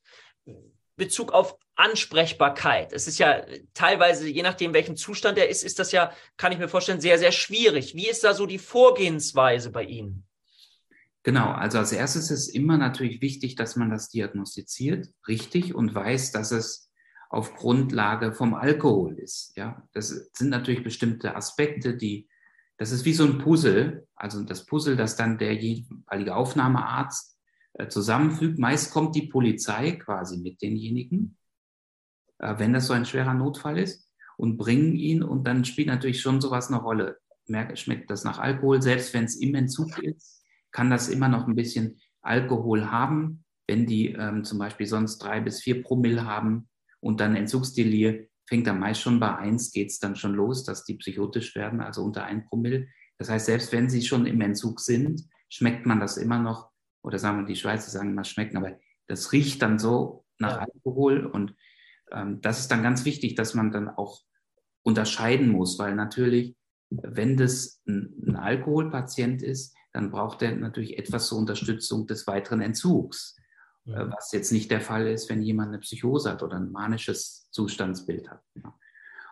Bezug 0.96 1.32
auf 1.32 1.56
Ansprechbarkeit. 1.76 2.92
Es 2.92 3.06
ist 3.06 3.18
ja 3.18 3.42
teilweise, 3.72 4.28
je 4.28 4.42
nachdem, 4.42 4.74
welchen 4.74 4.96
Zustand 4.96 5.38
er 5.38 5.48
ist, 5.48 5.64
ist 5.64 5.78
das 5.78 5.92
ja, 5.92 6.12
kann 6.36 6.52
ich 6.52 6.58
mir 6.58 6.68
vorstellen, 6.68 7.00
sehr, 7.00 7.18
sehr 7.18 7.32
schwierig. 7.32 7.94
Wie 7.94 8.08
ist 8.08 8.24
da 8.24 8.34
so 8.34 8.44
die 8.44 8.58
Vorgehensweise 8.58 9.70
bei 9.70 9.84
Ihnen? 9.84 10.26
Genau, 11.22 11.52
also 11.52 11.78
als 11.78 11.92
erstes 11.92 12.30
ist 12.30 12.48
immer 12.48 12.76
natürlich 12.76 13.22
wichtig, 13.22 13.54
dass 13.54 13.76
man 13.76 13.90
das 13.90 14.08
diagnostiziert, 14.08 15.08
richtig 15.26 15.74
und 15.74 15.94
weiß, 15.94 16.32
dass 16.32 16.50
es 16.50 16.87
auf 17.28 17.54
Grundlage 17.54 18.32
vom 18.32 18.54
Alkohol 18.54 19.18
ist. 19.18 19.52
Ja, 19.56 19.82
das 19.92 20.30
sind 20.32 20.48
natürlich 20.48 20.82
bestimmte 20.82 21.36
Aspekte, 21.36 21.96
die, 21.96 22.28
das 22.78 22.90
ist 22.90 23.04
wie 23.04 23.12
so 23.12 23.24
ein 23.24 23.38
Puzzle, 23.38 24.06
also 24.16 24.42
das 24.42 24.64
Puzzle, 24.64 24.96
das 24.96 25.16
dann 25.16 25.38
der 25.38 25.54
jeweilige 25.54 26.34
Aufnahmearzt 26.34 27.38
äh, 27.74 27.88
zusammenfügt. 27.88 28.58
Meist 28.58 28.92
kommt 28.92 29.14
die 29.14 29.26
Polizei 29.26 29.92
quasi 29.92 30.38
mit 30.38 30.62
denjenigen, 30.62 31.36
äh, 32.38 32.54
wenn 32.58 32.72
das 32.72 32.86
so 32.86 32.94
ein 32.94 33.04
schwerer 33.04 33.34
Notfall 33.34 33.78
ist, 33.78 34.08
und 34.38 34.56
bringen 34.56 34.94
ihn 34.94 35.22
und 35.24 35.44
dann 35.48 35.64
spielt 35.64 35.88
natürlich 35.88 36.20
schon 36.20 36.40
sowas 36.40 36.68
eine 36.68 36.80
Rolle. 36.80 37.18
Schmeckt 37.74 38.08
das 38.10 38.24
nach 38.24 38.38
Alkohol, 38.38 38.80
selbst 38.80 39.12
wenn 39.12 39.24
es 39.24 39.34
im 39.34 39.54
Entzug 39.54 39.98
ist, 39.98 40.44
kann 40.70 40.90
das 40.90 41.08
immer 41.08 41.28
noch 41.28 41.48
ein 41.48 41.56
bisschen 41.56 41.98
Alkohol 42.22 42.90
haben, 42.90 43.44
wenn 43.66 43.86
die 43.86 44.12
ähm, 44.12 44.44
zum 44.44 44.58
Beispiel 44.58 44.86
sonst 44.86 45.18
drei 45.18 45.40
bis 45.40 45.60
vier 45.60 45.82
Promille 45.82 46.24
haben 46.24 46.67
und 47.00 47.20
dann 47.20 47.36
Entzugsdelir 47.36 48.28
fängt 48.48 48.66
dann 48.66 48.80
meist 48.80 49.02
schon 49.02 49.20
bei 49.20 49.36
eins 49.36 49.72
geht 49.72 49.90
es 49.90 49.98
dann 49.98 50.16
schon 50.16 50.34
los, 50.34 50.64
dass 50.64 50.84
die 50.84 50.94
psychotisch 50.94 51.54
werden, 51.54 51.80
also 51.80 52.02
unter 52.02 52.24
ein 52.24 52.46
Promille. 52.46 52.88
Das 53.18 53.28
heißt, 53.28 53.46
selbst 53.46 53.72
wenn 53.72 53.90
sie 53.90 54.02
schon 54.02 54.26
im 54.26 54.40
Entzug 54.40 54.80
sind, 54.80 55.28
schmeckt 55.50 55.84
man 55.84 56.00
das 56.00 56.16
immer 56.16 56.38
noch, 56.38 56.70
oder 57.02 57.18
sagen 57.18 57.40
wir, 57.40 57.46
die 57.46 57.56
Schweizer 57.56 57.90
sagen 57.90 58.10
immer 58.10 58.24
schmecken, 58.24 58.56
aber 58.56 58.78
das 59.06 59.32
riecht 59.32 59.60
dann 59.62 59.78
so 59.78 60.24
nach. 60.38 60.58
Alkohol 60.58 61.26
und 61.26 61.54
ähm, 62.10 62.40
das 62.40 62.60
ist 62.60 62.70
dann 62.70 62.82
ganz 62.82 63.04
wichtig, 63.04 63.34
dass 63.34 63.54
man 63.54 63.70
dann 63.70 63.88
auch 63.88 64.22
unterscheiden 64.82 65.48
muss, 65.48 65.78
weil 65.78 65.94
natürlich, 65.94 66.56
wenn 66.90 67.36
das 67.36 67.82
ein, 67.86 68.14
ein 68.26 68.36
Alkoholpatient 68.36 69.42
ist, 69.42 69.76
dann 69.92 70.10
braucht 70.10 70.42
er 70.42 70.54
natürlich 70.56 70.98
etwas 70.98 71.26
zur 71.26 71.38
Unterstützung 71.38 72.06
des 72.06 72.26
weiteren 72.26 72.60
Entzugs. 72.60 73.36
Ja. 73.88 74.10
Was 74.10 74.32
jetzt 74.32 74.52
nicht 74.52 74.70
der 74.70 74.80
Fall 74.80 75.06
ist, 75.06 75.30
wenn 75.30 75.42
jemand 75.42 75.68
eine 75.68 75.78
Psychose 75.78 76.30
hat 76.30 76.42
oder 76.42 76.56
ein 76.56 76.70
manisches 76.70 77.48
Zustandsbild 77.50 78.30
hat. 78.30 78.42
Ja. 78.54 78.74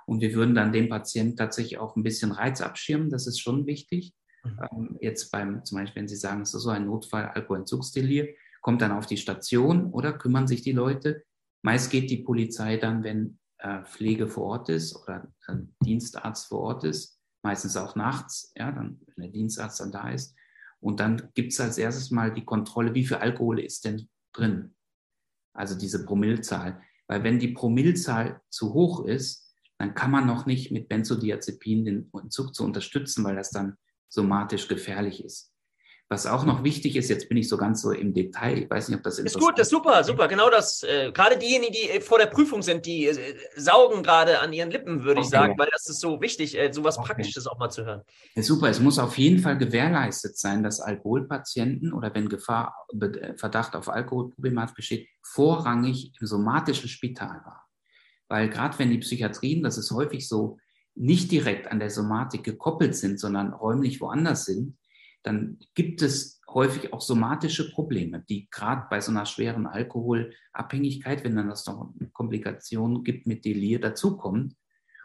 Und 0.06 0.20
wir 0.20 0.32
würden 0.34 0.54
dann 0.54 0.72
den 0.72 0.88
Patienten 0.88 1.36
tatsächlich 1.36 1.78
auch 1.78 1.96
ein 1.96 2.02
bisschen 2.02 2.32
Reiz 2.32 2.60
abschirmen, 2.60 3.10
das 3.10 3.26
ist 3.26 3.40
schon 3.40 3.66
wichtig. 3.66 4.14
Mhm. 4.44 4.60
Ähm, 4.70 4.98
jetzt 5.00 5.30
beim, 5.30 5.64
zum 5.64 5.78
Beispiel, 5.78 6.02
wenn 6.02 6.08
Sie 6.08 6.16
sagen, 6.16 6.42
es 6.42 6.54
ist 6.54 6.62
so 6.62 6.70
ein 6.70 6.86
Notfall, 6.86 7.26
Alkoholentzugsdelir, 7.26 8.28
kommt 8.62 8.80
dann 8.82 8.92
auf 8.92 9.06
die 9.06 9.16
Station 9.16 9.92
oder 9.92 10.12
kümmern 10.12 10.46
sich 10.46 10.62
die 10.62 10.72
Leute. 10.72 11.24
Meist 11.62 11.90
geht 11.90 12.10
die 12.10 12.22
Polizei 12.22 12.76
dann, 12.78 13.04
wenn 13.04 13.38
äh, 13.58 13.84
Pflege 13.84 14.28
vor 14.28 14.44
Ort 14.44 14.68
ist 14.68 14.96
oder 14.96 15.26
ein 15.48 15.74
Dienstarzt 15.84 16.46
vor 16.46 16.60
Ort 16.60 16.84
ist, 16.84 17.20
meistens 17.42 17.76
auch 17.76 17.94
nachts, 17.94 18.52
ja, 18.56 18.72
dann, 18.72 19.00
wenn 19.06 19.24
der 19.24 19.32
Dienstarzt 19.32 19.80
dann 19.80 19.92
da 19.92 20.10
ist. 20.10 20.34
Und 20.80 21.00
dann 21.00 21.30
gibt 21.34 21.52
es 21.52 21.60
als 21.60 21.78
erstes 21.78 22.10
mal 22.10 22.32
die 22.32 22.44
Kontrolle, 22.44 22.94
wie 22.94 23.04
viel 23.04 23.16
Alkohol 23.16 23.60
ist 23.60 23.84
denn 23.84 24.08
drin. 24.36 24.74
Also 25.54 25.76
diese 25.76 26.04
Promillzahl. 26.04 26.82
Weil 27.08 27.24
wenn 27.24 27.38
die 27.38 27.48
Promillzahl 27.48 28.42
zu 28.50 28.74
hoch 28.74 29.04
ist, 29.04 29.54
dann 29.78 29.94
kann 29.94 30.10
man 30.10 30.26
noch 30.26 30.46
nicht 30.46 30.70
mit 30.72 30.88
Benzodiazepin 30.88 31.84
den 31.84 32.10
Entzug 32.12 32.54
zu 32.54 32.64
unterstützen, 32.64 33.24
weil 33.24 33.36
das 33.36 33.50
dann 33.50 33.76
somatisch 34.08 34.68
gefährlich 34.68 35.22
ist. 35.24 35.52
Was 36.08 36.24
auch 36.26 36.44
noch 36.44 36.62
wichtig 36.62 36.94
ist, 36.94 37.08
jetzt 37.08 37.28
bin 37.28 37.36
ich 37.36 37.48
so 37.48 37.56
ganz 37.56 37.82
so 37.82 37.90
im 37.90 38.14
Detail, 38.14 38.58
ich 38.58 38.70
weiß 38.70 38.88
nicht, 38.88 38.98
ob 38.98 39.02
das 39.02 39.18
ist. 39.18 39.36
gut, 39.36 39.58
das 39.58 39.66
ist 39.66 39.70
super, 39.72 40.04
super. 40.04 40.28
Genau 40.28 40.48
das. 40.50 40.84
Äh, 40.84 41.10
gerade 41.10 41.36
diejenigen, 41.36 41.72
die 41.72 41.90
äh, 41.90 42.00
vor 42.00 42.18
der 42.18 42.26
Prüfung 42.26 42.62
sind, 42.62 42.86
die 42.86 43.06
äh, 43.06 43.34
saugen 43.56 44.04
gerade 44.04 44.38
an 44.38 44.52
ihren 44.52 44.70
Lippen, 44.70 45.02
würde 45.02 45.18
okay. 45.18 45.26
ich 45.26 45.30
sagen, 45.30 45.54
weil 45.58 45.68
das 45.72 45.88
ist 45.88 46.00
so 46.00 46.20
wichtig, 46.20 46.56
äh, 46.56 46.72
sowas 46.72 46.96
okay. 46.96 47.08
Praktisches 47.08 47.48
auch 47.48 47.58
mal 47.58 47.70
zu 47.70 47.84
hören. 47.84 48.02
Ja, 48.36 48.42
super. 48.42 48.68
Es 48.68 48.78
muss 48.78 49.00
auf 49.00 49.18
jeden 49.18 49.40
Fall 49.40 49.58
gewährleistet 49.58 50.38
sein, 50.38 50.62
dass 50.62 50.78
Alkoholpatienten 50.78 51.92
oder 51.92 52.14
wenn 52.14 52.28
Gefahr, 52.28 52.86
äh, 53.00 53.36
Verdacht 53.36 53.74
auf 53.74 53.88
Alkoholproblematik 53.88 54.76
besteht, 54.76 55.08
vorrangig 55.22 56.12
im 56.20 56.26
somatischen 56.28 56.88
Spital 56.88 57.40
waren. 57.44 57.60
Weil 58.28 58.48
gerade 58.48 58.78
wenn 58.78 58.90
die 58.90 58.98
Psychiatrien, 58.98 59.64
das 59.64 59.76
ist 59.76 59.90
häufig 59.90 60.28
so, 60.28 60.58
nicht 60.94 61.32
direkt 61.32 61.70
an 61.70 61.80
der 61.80 61.90
Somatik 61.90 62.44
gekoppelt 62.44 62.94
sind, 62.94 63.18
sondern 63.18 63.52
räumlich 63.52 64.00
woanders 64.00 64.44
sind, 64.44 64.76
dann 65.26 65.58
gibt 65.74 66.02
es 66.02 66.40
häufig 66.48 66.92
auch 66.92 67.00
somatische 67.00 67.72
Probleme, 67.72 68.24
die 68.28 68.48
gerade 68.48 68.86
bei 68.88 69.00
so 69.00 69.10
einer 69.10 69.26
schweren 69.26 69.66
Alkoholabhängigkeit, 69.66 71.24
wenn 71.24 71.34
dann 71.34 71.48
das 71.48 71.66
noch 71.66 71.92
Komplikationen 72.12 73.02
gibt 73.02 73.26
mit 73.26 73.44
Delir 73.44 73.80
dazukommt. 73.80 74.54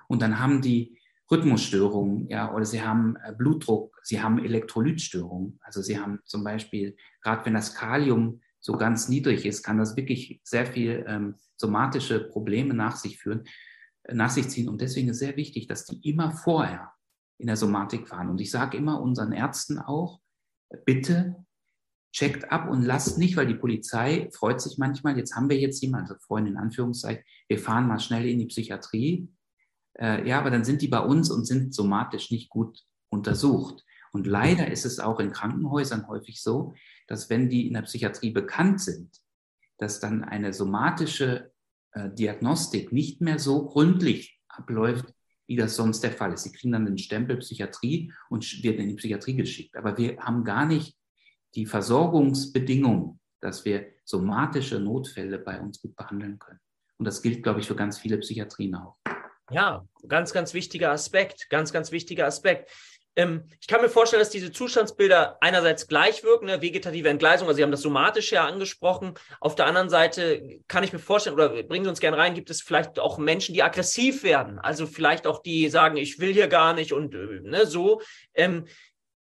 Und 0.07 0.21
dann 0.21 0.39
haben 0.39 0.61
die 0.61 0.99
Rhythmusstörungen, 1.31 2.27
ja, 2.27 2.53
oder 2.53 2.65
sie 2.65 2.83
haben 2.83 3.15
äh, 3.23 3.33
Blutdruck, 3.33 3.99
sie 4.03 4.21
haben 4.21 4.43
Elektrolytstörungen. 4.43 5.59
Also 5.61 5.81
sie 5.81 5.99
haben 5.99 6.19
zum 6.25 6.43
Beispiel, 6.43 6.95
gerade 7.21 7.45
wenn 7.45 7.55
das 7.55 7.73
Kalium 7.73 8.41
so 8.59 8.73
ganz 8.73 9.09
niedrig 9.09 9.45
ist, 9.45 9.63
kann 9.63 9.79
das 9.79 9.95
wirklich 9.95 10.39
sehr 10.43 10.67
viel 10.67 11.03
ähm, 11.07 11.35
somatische 11.55 12.19
Probleme 12.19 12.75
nach 12.75 12.95
sich 12.95 13.17
führen, 13.17 13.45
äh, 14.03 14.13
nach 14.13 14.29
sich 14.29 14.49
ziehen. 14.49 14.69
Und 14.69 14.81
deswegen 14.81 15.09
ist 15.09 15.19
sehr 15.19 15.35
wichtig, 15.35 15.67
dass 15.67 15.85
die 15.85 16.07
immer 16.07 16.31
vorher 16.31 16.91
in 17.41 17.47
der 17.47 17.57
Somatik 17.57 18.09
waren. 18.11 18.29
Und 18.29 18.39
ich 18.39 18.51
sage 18.51 18.77
immer 18.77 19.01
unseren 19.01 19.33
Ärzten 19.33 19.79
auch, 19.79 20.21
bitte 20.85 21.35
checkt 22.13 22.51
ab 22.51 22.69
und 22.69 22.83
lasst 22.83 23.17
nicht, 23.17 23.35
weil 23.35 23.47
die 23.47 23.55
Polizei 23.55 24.29
freut 24.33 24.61
sich 24.61 24.77
manchmal, 24.77 25.17
jetzt 25.17 25.35
haben 25.35 25.49
wir 25.49 25.57
jetzt 25.57 25.81
jemanden, 25.81 26.09
also 26.09 26.19
vorhin 26.25 26.47
in 26.47 26.57
Anführungszeichen, 26.57 27.23
wir 27.47 27.59
fahren 27.59 27.87
mal 27.87 27.99
schnell 27.99 28.27
in 28.27 28.39
die 28.39 28.45
Psychiatrie. 28.45 29.29
Äh, 29.97 30.27
ja, 30.27 30.39
aber 30.39 30.51
dann 30.51 30.63
sind 30.63 30.81
die 30.81 30.87
bei 30.87 30.99
uns 30.99 31.29
und 31.31 31.45
sind 31.45 31.73
somatisch 31.73 32.31
nicht 32.31 32.49
gut 32.49 32.79
untersucht. 33.09 33.83
Und 34.13 34.27
leider 34.27 34.69
ist 34.69 34.85
es 34.85 34.99
auch 34.99 35.19
in 35.19 35.31
Krankenhäusern 35.31 36.07
häufig 36.07 36.41
so, 36.41 36.73
dass 37.07 37.29
wenn 37.29 37.49
die 37.49 37.67
in 37.67 37.73
der 37.73 37.83
Psychiatrie 37.83 38.31
bekannt 38.31 38.81
sind, 38.81 39.21
dass 39.77 39.99
dann 39.99 40.23
eine 40.23 40.53
somatische 40.53 41.51
äh, 41.93 42.09
Diagnostik 42.09 42.91
nicht 42.91 43.21
mehr 43.21 43.39
so 43.39 43.65
gründlich 43.65 44.39
abläuft, 44.49 45.13
wie 45.51 45.57
das 45.57 45.75
sonst 45.75 46.01
der 46.01 46.13
Fall 46.13 46.31
ist. 46.31 46.43
Sie 46.43 46.51
kriegen 46.53 46.71
dann 46.71 46.85
den 46.85 46.97
Stempel 46.97 47.35
Psychiatrie 47.35 48.13
und 48.29 48.63
werden 48.63 48.79
in 48.79 48.87
die 48.87 48.95
Psychiatrie 48.95 49.35
geschickt. 49.35 49.75
Aber 49.75 49.97
wir 49.97 50.17
haben 50.17 50.45
gar 50.45 50.65
nicht 50.65 50.95
die 51.55 51.65
Versorgungsbedingungen, 51.65 53.19
dass 53.41 53.65
wir 53.65 53.87
somatische 54.05 54.79
Notfälle 54.79 55.39
bei 55.39 55.59
uns 55.59 55.81
gut 55.81 55.93
behandeln 55.97 56.39
können. 56.39 56.61
Und 56.97 57.03
das 57.03 57.21
gilt, 57.21 57.43
glaube 57.43 57.59
ich, 57.59 57.67
für 57.67 57.75
ganz 57.75 57.99
viele 57.99 58.17
Psychiatrien 58.19 58.75
auch. 58.75 58.95
Ja, 59.49 59.85
ganz, 60.07 60.31
ganz 60.31 60.53
wichtiger 60.53 60.91
Aspekt. 60.91 61.49
Ganz, 61.49 61.73
ganz 61.73 61.91
wichtiger 61.91 62.27
Aspekt. 62.27 62.71
Ähm, 63.15 63.43
ich 63.59 63.67
kann 63.67 63.81
mir 63.81 63.89
vorstellen, 63.89 64.21
dass 64.21 64.29
diese 64.29 64.51
Zustandsbilder 64.51 65.37
einerseits 65.41 65.87
gleich 65.87 66.23
wirken, 66.23 66.45
ne? 66.45 66.61
vegetative 66.61 67.09
Entgleisung, 67.09 67.47
also 67.47 67.57
Sie 67.57 67.63
haben 67.63 67.71
das 67.71 67.81
somatisch 67.81 68.31
ja 68.31 68.45
angesprochen. 68.45 69.15
Auf 69.39 69.55
der 69.55 69.65
anderen 69.65 69.89
Seite 69.89 70.59
kann 70.67 70.83
ich 70.83 70.93
mir 70.93 70.99
vorstellen, 70.99 71.35
oder 71.35 71.49
bringen 71.63 71.83
Sie 71.83 71.89
uns 71.89 71.99
gerne 71.99 72.17
rein, 72.17 72.35
gibt 72.35 72.49
es 72.49 72.61
vielleicht 72.61 72.99
auch 72.99 73.17
Menschen, 73.17 73.53
die 73.53 73.63
aggressiv 73.63 74.23
werden, 74.23 74.59
also 74.59 74.87
vielleicht 74.87 75.27
auch 75.27 75.41
die 75.41 75.67
sagen, 75.69 75.97
ich 75.97 76.19
will 76.19 76.33
hier 76.33 76.47
gar 76.47 76.73
nicht 76.73 76.93
und 76.93 77.13
äh, 77.13 77.41
ne, 77.41 77.65
so. 77.65 78.01
Ähm, 78.33 78.65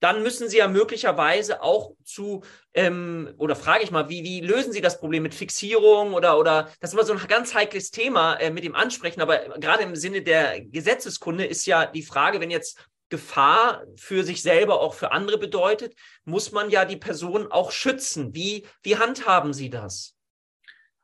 dann 0.02 0.24
müssen 0.24 0.50
Sie 0.50 0.58
ja 0.58 0.68
möglicherweise 0.68 1.62
auch 1.62 1.92
zu, 2.04 2.44
ähm, 2.74 3.34
oder 3.38 3.56
frage 3.56 3.84
ich 3.84 3.92
mal, 3.92 4.10
wie, 4.10 4.24
wie 4.24 4.42
lösen 4.42 4.74
Sie 4.74 4.82
das 4.82 5.00
Problem 5.00 5.22
mit 5.22 5.36
Fixierung 5.36 6.16
oder, 6.16 6.40
oder, 6.40 6.72
das 6.80 6.90
ist 6.90 6.94
immer 6.96 7.06
so 7.06 7.14
ein 7.14 7.28
ganz 7.28 7.54
heikles 7.54 7.92
Thema 7.92 8.34
äh, 8.36 8.50
mit 8.50 8.64
dem 8.64 8.74
Ansprechen, 8.74 9.22
aber 9.22 9.38
gerade 9.60 9.84
im 9.84 9.96
Sinne 9.96 10.24
der 10.24 10.60
Gesetzeskunde 10.62 11.46
ist 11.46 11.68
ja 11.68 11.86
die 11.86 12.02
Frage, 12.02 12.40
wenn 12.40 12.50
jetzt 12.50 12.80
Gefahr 13.12 13.84
für 13.98 14.24
sich 14.24 14.42
selber, 14.42 14.82
auch 14.82 14.96
für 14.96 15.12
andere 15.12 15.38
bedeutet, 15.38 15.96
muss 16.26 16.52
man 16.52 16.72
ja 16.72 16.86
die 16.86 16.98
Person 16.98 17.52
auch 17.52 17.72
schützen. 17.72 18.34
Wie, 18.34 18.66
wie 18.82 18.98
handhaben 18.98 19.54
Sie 19.54 19.70
das? 19.70 20.18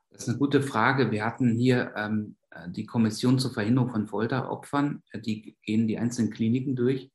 Das 0.10 0.24
ist 0.24 0.30
eine 0.30 0.38
gute 0.40 0.64
Frage. 0.64 1.12
Wir 1.12 1.24
hatten 1.24 1.56
hier 1.56 1.94
ähm, 1.96 2.38
die 2.70 2.88
Kommission 2.88 3.38
zur 3.38 3.54
Verhinderung 3.54 3.92
von 3.92 4.08
Folteropfern. 4.08 5.04
Die 5.14 5.58
gehen 5.62 5.88
die 5.88 6.00
einzelnen 6.00 6.32
Kliniken 6.32 6.76
durch. 6.76 7.12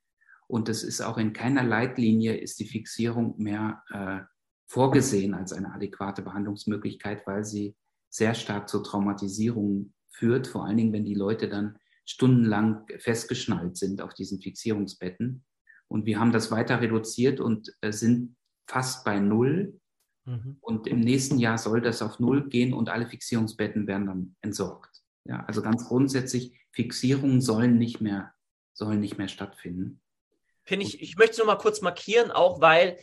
Und 0.46 0.68
es 0.68 0.84
ist 0.84 1.00
auch 1.00 1.18
in 1.18 1.32
keiner 1.32 1.64
Leitlinie 1.64 2.36
ist 2.36 2.60
die 2.60 2.66
Fixierung 2.66 3.34
mehr 3.38 3.82
äh, 3.90 4.20
vorgesehen 4.66 5.34
als 5.34 5.52
eine 5.52 5.72
adäquate 5.72 6.22
Behandlungsmöglichkeit, 6.22 7.26
weil 7.26 7.44
sie 7.44 7.74
sehr 8.10 8.34
stark 8.34 8.68
zur 8.68 8.84
Traumatisierung 8.84 9.94
führt. 10.10 10.46
Vor 10.46 10.66
allen 10.66 10.76
Dingen, 10.76 10.92
wenn 10.92 11.06
die 11.06 11.14
Leute 11.14 11.48
dann 11.48 11.78
stundenlang 12.12 12.86
festgeschnallt 12.98 13.76
sind 13.76 14.02
auf 14.02 14.14
diesen 14.14 14.40
Fixierungsbetten. 14.40 15.44
Und 15.88 16.06
wir 16.06 16.20
haben 16.20 16.32
das 16.32 16.50
weiter 16.50 16.80
reduziert 16.80 17.40
und 17.40 17.74
äh, 17.80 17.92
sind 17.92 18.36
fast 18.66 19.04
bei 19.04 19.18
Null. 19.18 19.80
Mhm. 20.24 20.58
Und 20.60 20.86
im 20.86 21.00
nächsten 21.00 21.38
Jahr 21.38 21.58
soll 21.58 21.80
das 21.80 22.02
auf 22.02 22.18
Null 22.18 22.48
gehen 22.48 22.74
und 22.74 22.88
alle 22.88 23.06
Fixierungsbetten 23.06 23.86
werden 23.86 24.06
dann 24.06 24.36
entsorgt. 24.42 25.02
Ja, 25.24 25.44
also 25.46 25.62
ganz 25.62 25.86
grundsätzlich, 25.86 26.58
Fixierungen 26.72 27.40
sollen 27.40 27.78
nicht 27.78 28.00
mehr, 28.00 28.32
sollen 28.72 29.00
nicht 29.00 29.18
mehr 29.18 29.28
stattfinden. 29.28 30.00
Finde 30.64 30.86
ich, 30.86 31.00
ich 31.00 31.16
möchte 31.16 31.32
es 31.32 31.38
nur 31.38 31.46
mal 31.46 31.56
kurz 31.58 31.80
markieren, 31.80 32.30
auch 32.30 32.60
weil 32.60 32.98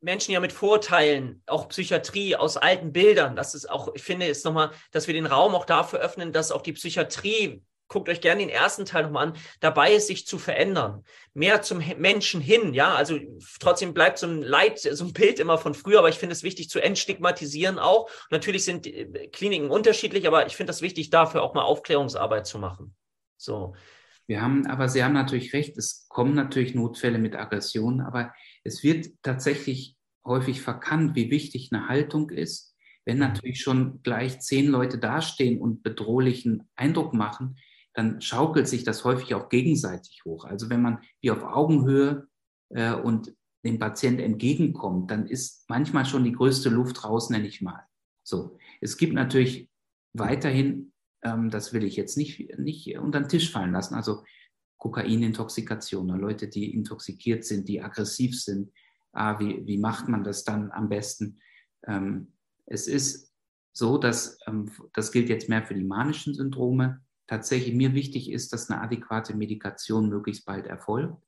Menschen 0.00 0.32
ja 0.32 0.40
mit 0.40 0.52
Vorteilen, 0.52 1.42
auch 1.46 1.68
Psychiatrie 1.68 2.36
aus 2.36 2.56
alten 2.56 2.92
Bildern, 2.92 3.36
das 3.36 3.54
ist 3.54 3.70
auch, 3.70 3.94
ich 3.94 4.02
finde, 4.02 4.26
ist 4.26 4.44
nochmal, 4.44 4.70
dass 4.90 5.06
wir 5.06 5.14
den 5.14 5.26
Raum 5.26 5.54
auch 5.54 5.64
dafür 5.64 6.00
öffnen, 6.00 6.32
dass 6.32 6.52
auch 6.52 6.62
die 6.62 6.74
Psychiatrie 6.74 7.64
guckt 7.94 8.08
euch 8.08 8.20
gerne 8.20 8.40
den 8.40 8.50
ersten 8.50 8.84
Teil 8.84 9.04
nochmal 9.04 9.28
an, 9.28 9.36
dabei 9.60 9.94
ist, 9.94 10.08
sich 10.08 10.26
zu 10.26 10.36
verändern. 10.36 11.04
Mehr 11.32 11.62
zum 11.62 11.78
Menschen 11.98 12.40
hin, 12.40 12.74
ja. 12.74 12.92
Also 12.92 13.20
trotzdem 13.60 13.94
bleibt 13.94 14.18
so 14.18 14.26
ein 14.26 14.42
Leid, 14.42 14.80
so 14.80 15.04
ein 15.04 15.12
Bild 15.12 15.38
immer 15.38 15.58
von 15.58 15.74
früher, 15.74 16.00
aber 16.00 16.08
ich 16.08 16.16
finde 16.16 16.32
es 16.32 16.42
wichtig 16.42 16.68
zu 16.68 16.82
entstigmatisieren 16.82 17.78
auch. 17.78 18.10
natürlich 18.30 18.64
sind 18.64 18.88
Kliniken 19.32 19.70
unterschiedlich, 19.70 20.26
aber 20.26 20.46
ich 20.46 20.56
finde 20.56 20.72
es 20.72 20.82
wichtig, 20.82 21.10
dafür 21.10 21.42
auch 21.42 21.54
mal 21.54 21.62
Aufklärungsarbeit 21.62 22.48
zu 22.48 22.58
machen. 22.58 22.96
So. 23.36 23.74
Wir 24.26 24.42
haben, 24.42 24.66
aber 24.66 24.88
Sie 24.88 25.04
haben 25.04 25.12
natürlich 25.12 25.52
recht, 25.52 25.78
es 25.78 26.06
kommen 26.08 26.34
natürlich 26.34 26.74
Notfälle 26.74 27.18
mit 27.18 27.36
Aggression, 27.36 28.00
aber 28.00 28.32
es 28.64 28.82
wird 28.82 29.06
tatsächlich 29.22 29.96
häufig 30.24 30.62
verkannt, 30.62 31.14
wie 31.14 31.30
wichtig 31.30 31.70
eine 31.70 31.88
Haltung 31.88 32.30
ist. 32.30 32.74
Wenn 33.04 33.18
natürlich 33.18 33.60
schon 33.60 34.02
gleich 34.02 34.40
zehn 34.40 34.66
Leute 34.66 34.98
dastehen 34.98 35.60
und 35.60 35.82
bedrohlichen 35.84 36.68
Eindruck 36.74 37.14
machen, 37.14 37.56
dann 37.94 38.20
schaukelt 38.20 38.68
sich 38.68 38.84
das 38.84 39.04
häufig 39.04 39.34
auch 39.34 39.48
gegenseitig 39.48 40.22
hoch. 40.24 40.44
Also 40.44 40.68
wenn 40.70 40.82
man 40.82 40.98
wie 41.20 41.30
auf 41.30 41.42
Augenhöhe 41.42 42.28
äh, 42.70 42.94
und 42.94 43.34
dem 43.64 43.78
Patient 43.78 44.20
entgegenkommt, 44.20 45.10
dann 45.10 45.26
ist 45.26 45.64
manchmal 45.68 46.04
schon 46.04 46.24
die 46.24 46.32
größte 46.32 46.68
Luft 46.68 47.04
raus, 47.04 47.30
nenne 47.30 47.46
ich 47.46 47.62
mal. 47.62 47.86
So. 48.22 48.58
Es 48.80 48.96
gibt 48.96 49.14
natürlich 49.14 49.70
weiterhin 50.12 50.92
ähm, 51.24 51.50
das 51.50 51.72
will 51.72 51.82
ich 51.82 51.96
jetzt 51.96 52.16
nicht, 52.16 52.56
nicht 52.58 52.96
unter 52.98 53.20
den 53.20 53.28
Tisch 53.28 53.50
fallen 53.50 53.72
lassen. 53.72 53.94
Also 53.94 54.24
Kokainintoxikation, 54.78 56.06
ne? 56.06 56.16
Leute, 56.16 56.48
die 56.48 56.72
intoxikiert 56.72 57.44
sind, 57.44 57.68
die 57.68 57.80
aggressiv 57.80 58.40
sind. 58.40 58.70
Ah, 59.12 59.38
wie, 59.40 59.66
wie 59.66 59.78
macht 59.78 60.08
man 60.08 60.22
das 60.22 60.44
dann 60.44 60.70
am 60.70 60.88
besten? 60.88 61.40
Ähm, 61.86 62.34
es 62.66 62.86
ist 62.86 63.32
so, 63.72 63.98
dass 63.98 64.38
ähm, 64.46 64.70
das 64.92 65.10
gilt 65.10 65.28
jetzt 65.28 65.48
mehr 65.48 65.64
für 65.64 65.74
die 65.74 65.84
manischen 65.84 66.34
Syndrome. 66.34 67.00
Tatsächlich 67.26 67.74
mir 67.74 67.94
wichtig 67.94 68.30
ist, 68.30 68.52
dass 68.52 68.70
eine 68.70 68.82
adäquate 68.82 69.34
Medikation 69.34 70.08
möglichst 70.08 70.44
bald 70.44 70.66
erfolgt. 70.66 71.22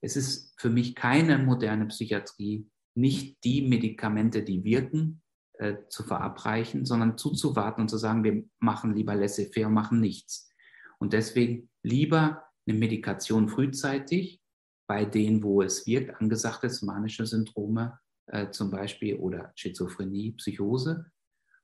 Es 0.00 0.16
ist 0.16 0.54
für 0.58 0.70
mich 0.70 0.94
keine 0.94 1.38
moderne 1.38 1.86
Psychiatrie, 1.86 2.68
nicht 2.94 3.44
die 3.44 3.62
Medikamente, 3.62 4.42
die 4.42 4.64
wirken, 4.64 5.22
äh, 5.58 5.88
zu 5.88 6.02
verabreichen, 6.02 6.84
sondern 6.86 7.18
zuzuwarten 7.18 7.82
und 7.82 7.88
zu 7.88 7.98
sagen, 7.98 8.24
wir 8.24 8.44
machen 8.60 8.94
lieber 8.94 9.14
laissez-faire, 9.14 9.68
machen 9.68 10.00
nichts. 10.00 10.50
Und 10.98 11.12
deswegen 11.12 11.68
lieber 11.82 12.44
eine 12.66 12.78
Medikation 12.78 13.48
frühzeitig 13.48 14.40
bei 14.88 15.04
denen, 15.04 15.42
wo 15.42 15.62
es 15.62 15.86
wirkt, 15.86 16.20
angesagt 16.20 16.64
ist, 16.64 16.82
manische 16.82 17.26
Syndrome 17.26 17.98
äh, 18.26 18.50
zum 18.50 18.70
Beispiel 18.70 19.16
oder 19.16 19.52
Schizophrenie, 19.54 20.32
Psychose. 20.32 21.10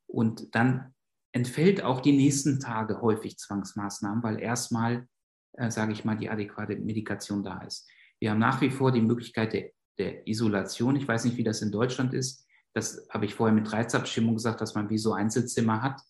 Und 0.07 0.55
dann 0.55 0.94
entfällt 1.35 1.83
auch 1.83 2.01
die 2.01 2.13
nächsten 2.13 2.61
Tage 2.61 3.03
häufig 3.03 3.37
Zwangsmaßnahmen, 3.39 4.23
weil 4.23 4.41
erstmal, 4.41 5.07
äh, 5.53 5.71
sage 5.71 5.93
ich 5.93 6.05
mal, 6.05 6.17
die 6.17 6.31
adäquate 6.31 6.77
Medikation 6.77 7.43
da 7.43 7.61
ist. 7.63 7.89
Wir 8.21 8.31
haben 8.31 8.39
nach 8.39 8.61
wie 8.61 8.71
vor 8.71 8.93
die 8.93 9.03
Möglichkeit 9.03 9.53
der, 9.53 9.71
der 9.99 10.27
Isolation. 10.27 10.97
Ich 10.97 11.07
weiß 11.07 11.27
nicht, 11.27 11.37
wie 11.37 11.45
das 11.45 11.61
in 11.61 11.71
Deutschland 11.71 12.15
ist 12.15 12.45
das 12.75 13.07
habe 13.09 13.25
ich 13.25 13.35
vorher 13.35 13.55
mit 13.55 13.73
Reizabstimmung 13.73 14.35
gesagt, 14.35 14.61
dass 14.61 14.75
man 14.75 14.91
wie 14.91 14.99
so 14.99 15.13
Einzelzimmer 15.13 15.81
hat, 15.81 16.01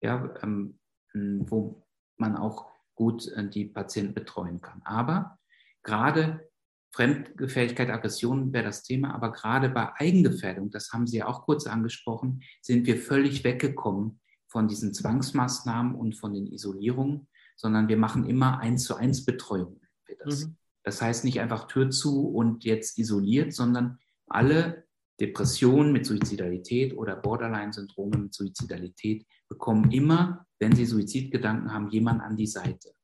ja, 0.00 0.34
ähm, 0.42 0.78
wo 1.12 1.86
man 2.16 2.36
auch 2.36 2.66
gut 2.94 3.28
äh, 3.28 3.48
die 3.48 3.66
Patienten 3.66 4.14
betreuen 4.14 4.60
kann. 4.60 4.80
Aber 4.84 5.38
gerade 5.82 6.48
Fremdgefährlichkeit, 6.92 7.90
Aggression 7.90 8.52
wäre 8.52 8.64
das 8.64 8.82
Thema, 8.84 9.14
aber 9.14 9.32
gerade 9.32 9.68
bei 9.68 9.92
Eigengefährdung, 9.96 10.70
das 10.70 10.92
haben 10.92 11.06
Sie 11.06 11.18
ja 11.18 11.26
auch 11.26 11.42
kurz 11.42 11.66
angesprochen, 11.66 12.42
sind 12.62 12.86
wir 12.86 12.96
völlig 12.96 13.44
weggekommen 13.44 14.20
von 14.54 14.68
diesen 14.68 14.94
Zwangsmaßnahmen 14.94 15.96
und 15.96 16.14
von 16.14 16.32
den 16.32 16.46
Isolierungen, 16.46 17.26
sondern 17.56 17.88
wir 17.88 17.96
machen 17.96 18.24
immer 18.24 18.60
eins 18.60 18.84
zu 18.84 18.94
eins 18.94 19.24
Betreuung. 19.24 19.80
Das. 20.20 20.44
Mhm. 20.46 20.56
das 20.84 21.02
heißt 21.02 21.24
nicht 21.24 21.40
einfach 21.40 21.66
Tür 21.66 21.90
zu 21.90 22.28
und 22.28 22.62
jetzt 22.62 22.96
isoliert, 22.96 23.52
sondern 23.52 23.98
alle 24.28 24.86
Depressionen 25.20 25.92
mit 25.92 26.06
Suizidalität 26.06 26.96
oder 26.96 27.16
Borderline-Syndrome 27.16 28.16
mit 28.16 28.34
Suizidalität 28.34 29.26
bekommen 29.48 29.90
immer, 29.90 30.46
wenn 30.60 30.76
sie 30.76 30.86
Suizidgedanken 30.86 31.72
haben, 31.72 31.90
jemand 31.90 32.22
an 32.22 32.36
die 32.36 32.46
Seite. 32.46 32.94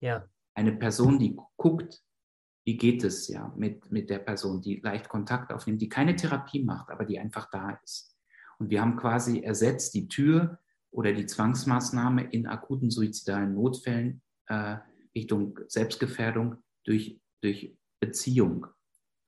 Ja. 0.00 0.24
Eine 0.54 0.72
Person, 0.72 1.18
die 1.18 1.36
guckt, 1.56 2.02
wie 2.64 2.78
geht 2.78 3.04
es 3.04 3.28
ja 3.28 3.52
mit, 3.54 3.92
mit 3.92 4.08
der 4.08 4.20
Person, 4.20 4.62
die 4.62 4.80
leicht 4.80 5.10
Kontakt 5.10 5.52
aufnimmt, 5.52 5.82
die 5.82 5.90
keine 5.90 6.16
Therapie 6.16 6.64
macht, 6.64 6.88
aber 6.88 7.04
die 7.04 7.18
einfach 7.18 7.50
da 7.50 7.78
ist. 7.84 8.16
Und 8.58 8.70
wir 8.70 8.80
haben 8.80 8.96
quasi 8.96 9.40
ersetzt 9.40 9.92
die 9.92 10.08
Tür 10.08 10.58
oder 10.96 11.12
die 11.12 11.26
Zwangsmaßnahme 11.26 12.28
in 12.30 12.46
akuten 12.46 12.90
suizidalen 12.90 13.54
Notfällen 13.54 14.22
äh, 14.48 14.76
Richtung 15.14 15.58
Selbstgefährdung 15.68 16.56
durch, 16.84 17.20
durch 17.42 17.76
Beziehung 18.00 18.66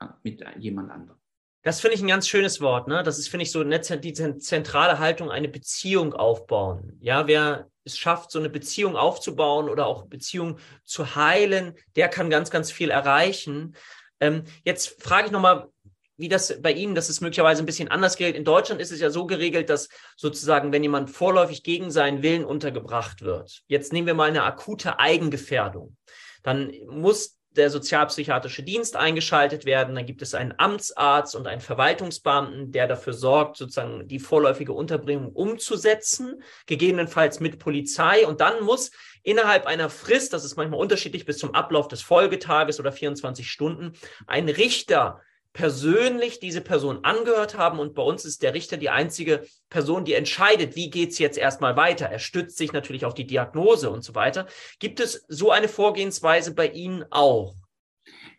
äh, 0.01 0.07
mit 0.23 0.42
jemand 0.59 0.90
anderem. 0.90 1.19
Das 1.62 1.81
finde 1.81 1.97
ich 1.97 2.03
ein 2.03 2.09
ganz 2.09 2.27
schönes 2.27 2.62
Wort, 2.62 2.88
ne? 2.88 3.03
Das 3.03 3.19
ist, 3.19 3.29
finde 3.29 3.42
ich, 3.42 3.53
so 3.53 3.61
eine, 3.61 3.81
die 3.81 4.12
zentrale 4.14 4.99
Haltung, 4.99 5.31
eine 5.31 5.49
Beziehung 5.49 6.14
aufbauen. 6.14 6.97
Ja, 7.01 7.27
wer 7.27 7.69
es 7.85 7.99
schafft, 7.99 8.31
so 8.31 8.38
eine 8.38 8.49
Beziehung 8.49 8.97
aufzubauen 8.97 9.69
oder 9.69 9.87
auch 9.87 10.07
Beziehung 10.07 10.59
zu 10.85 11.16
heilen, 11.16 11.75
der 11.97 12.09
kann 12.09 12.31
ganz, 12.31 12.51
ganz 12.51 12.71
viel 12.71 12.90
erreichen. 12.90 13.77
Ähm, 14.21 14.45
jetzt 14.64 15.03
frage 15.03 15.27
ich 15.27 15.33
nochmal, 15.33 15.69
wie 16.18 16.28
das 16.28 16.61
bei 16.61 16.72
Ihnen, 16.72 16.94
das 16.94 17.09
ist 17.09 17.20
möglicherweise 17.20 17.62
ein 17.62 17.66
bisschen 17.66 17.88
anders 17.88 18.16
geregelt. 18.16 18.37
In 18.37 18.44
Deutschland 18.44 18.81
ist 18.81 18.92
es 18.92 19.00
ja 19.00 19.09
so 19.09 19.26
geregelt, 19.26 19.70
dass 19.70 19.88
sozusagen, 20.16 20.72
wenn 20.72 20.83
jemand 20.83 21.11
vorläufig 21.11 21.62
gegen 21.62 21.90
seinen 21.90 22.22
Willen 22.22 22.44
untergebracht 22.44 23.22
wird, 23.22 23.62
jetzt 23.68 23.92
nehmen 23.92 24.09
wir 24.09 24.14
mal 24.14 24.28
eine 24.28 24.42
akute 24.42 24.98
Eigengefährdung, 24.98 25.96
dann 26.42 26.72
muss 26.88 27.38
der 27.59 27.70
sozialpsychiatrische 27.70 28.62
Dienst 28.62 28.96
eingeschaltet 28.96 29.64
werden. 29.64 29.94
Dann 29.94 30.07
gibt 30.07 30.22
es 30.22 30.35
einen 30.35 30.54
Amtsarzt 30.59 31.35
und 31.35 31.46
einen 31.46 31.61
Verwaltungsbeamten, 31.61 32.72
der 32.72 32.87
dafür 32.87 33.12
sorgt, 33.12 33.57
sozusagen 33.57 34.07
die 34.07 34.18
vorläufige 34.18 34.72
Unterbringung 34.72 35.33
umzusetzen, 35.33 36.42
gegebenenfalls 36.66 37.40
mit 37.40 37.59
Polizei. 37.59 38.26
Und 38.26 38.40
dann 38.40 38.64
muss 38.64 38.90
innerhalb 39.22 39.66
einer 39.66 39.90
Frist, 39.90 40.33
das 40.33 40.44
ist 40.44 40.57
manchmal 40.57 40.81
unterschiedlich 40.81 41.24
bis 41.24 41.38
zum 41.38 41.54
Ablauf 41.54 41.88
des 41.88 42.02
Folgetages 42.02 42.81
oder 42.81 42.92
24 42.92 43.50
Stunden, 43.50 43.92
ein 44.26 44.48
Richter 44.48 45.20
persönlich 45.59 46.38
diese 46.38 46.61
Person 46.61 47.01
angehört 47.03 47.59
haben. 47.59 47.81
Und 47.81 47.97
bei 47.97 48.03
uns 48.03 48.25
ist 48.25 48.44
der 48.44 48.55
Richter 48.55 48.77
die 48.77 48.90
einzige 48.90 49.42
Person, 49.68 50.05
die 50.05 50.14
entscheidet, 50.14 50.77
wie 50.77 50.88
geht's 50.88 51.18
jetzt 51.18 51.37
erstmal 51.37 51.77
weiter. 51.77 52.07
Er 52.07 52.21
stützt 52.21 52.59
sich 52.59 52.73
natürlich 52.73 53.05
auf 53.05 53.12
die 53.12 53.27
Diagnose 53.27 53.90
und 53.90 54.05
so 54.05 54.14
weiter. 54.14 54.47
Gibt 54.79 55.01
es 55.01 55.25
so 55.27 55.51
eine 55.51 55.66
Vorgehensweise 55.66 56.55
bei 56.55 56.68
Ihnen 56.68 57.05
auch? 57.11 57.57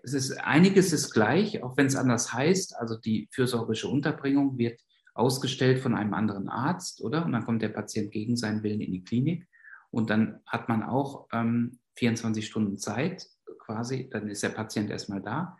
Es 0.01 0.13
ist 0.13 0.31
einiges 0.39 0.93
ist 0.93 1.11
gleich, 1.11 1.61
auch 1.61 1.75
wenn 1.75 1.87
es 1.87 1.97
anders 1.97 2.31
heißt. 2.31 2.77
Also 2.77 2.95
die 2.95 3.27
fürsorgerische 3.33 3.89
Unterbringung 3.89 4.57
wird 4.57 4.79
ausgestellt 5.13 5.79
von 5.79 5.95
einem 5.95 6.13
anderen 6.13 6.47
Arzt, 6.47 7.01
oder? 7.01 7.25
Und 7.25 7.33
dann 7.33 7.43
kommt 7.43 7.61
der 7.61 7.67
Patient 7.67 8.13
gegen 8.13 8.37
seinen 8.37 8.63
Willen 8.63 8.79
in 8.79 8.93
die 8.93 9.03
Klinik. 9.03 9.45
Und 9.91 10.09
dann 10.09 10.39
hat 10.45 10.69
man 10.69 10.83
auch 10.83 11.27
ähm, 11.33 11.79
24 11.95 12.45
Stunden 12.45 12.77
Zeit, 12.77 13.27
quasi. 13.57 14.07
Dann 14.09 14.29
ist 14.29 14.41
der 14.41 14.49
Patient 14.49 14.89
erstmal 14.89 15.21
da. 15.21 15.57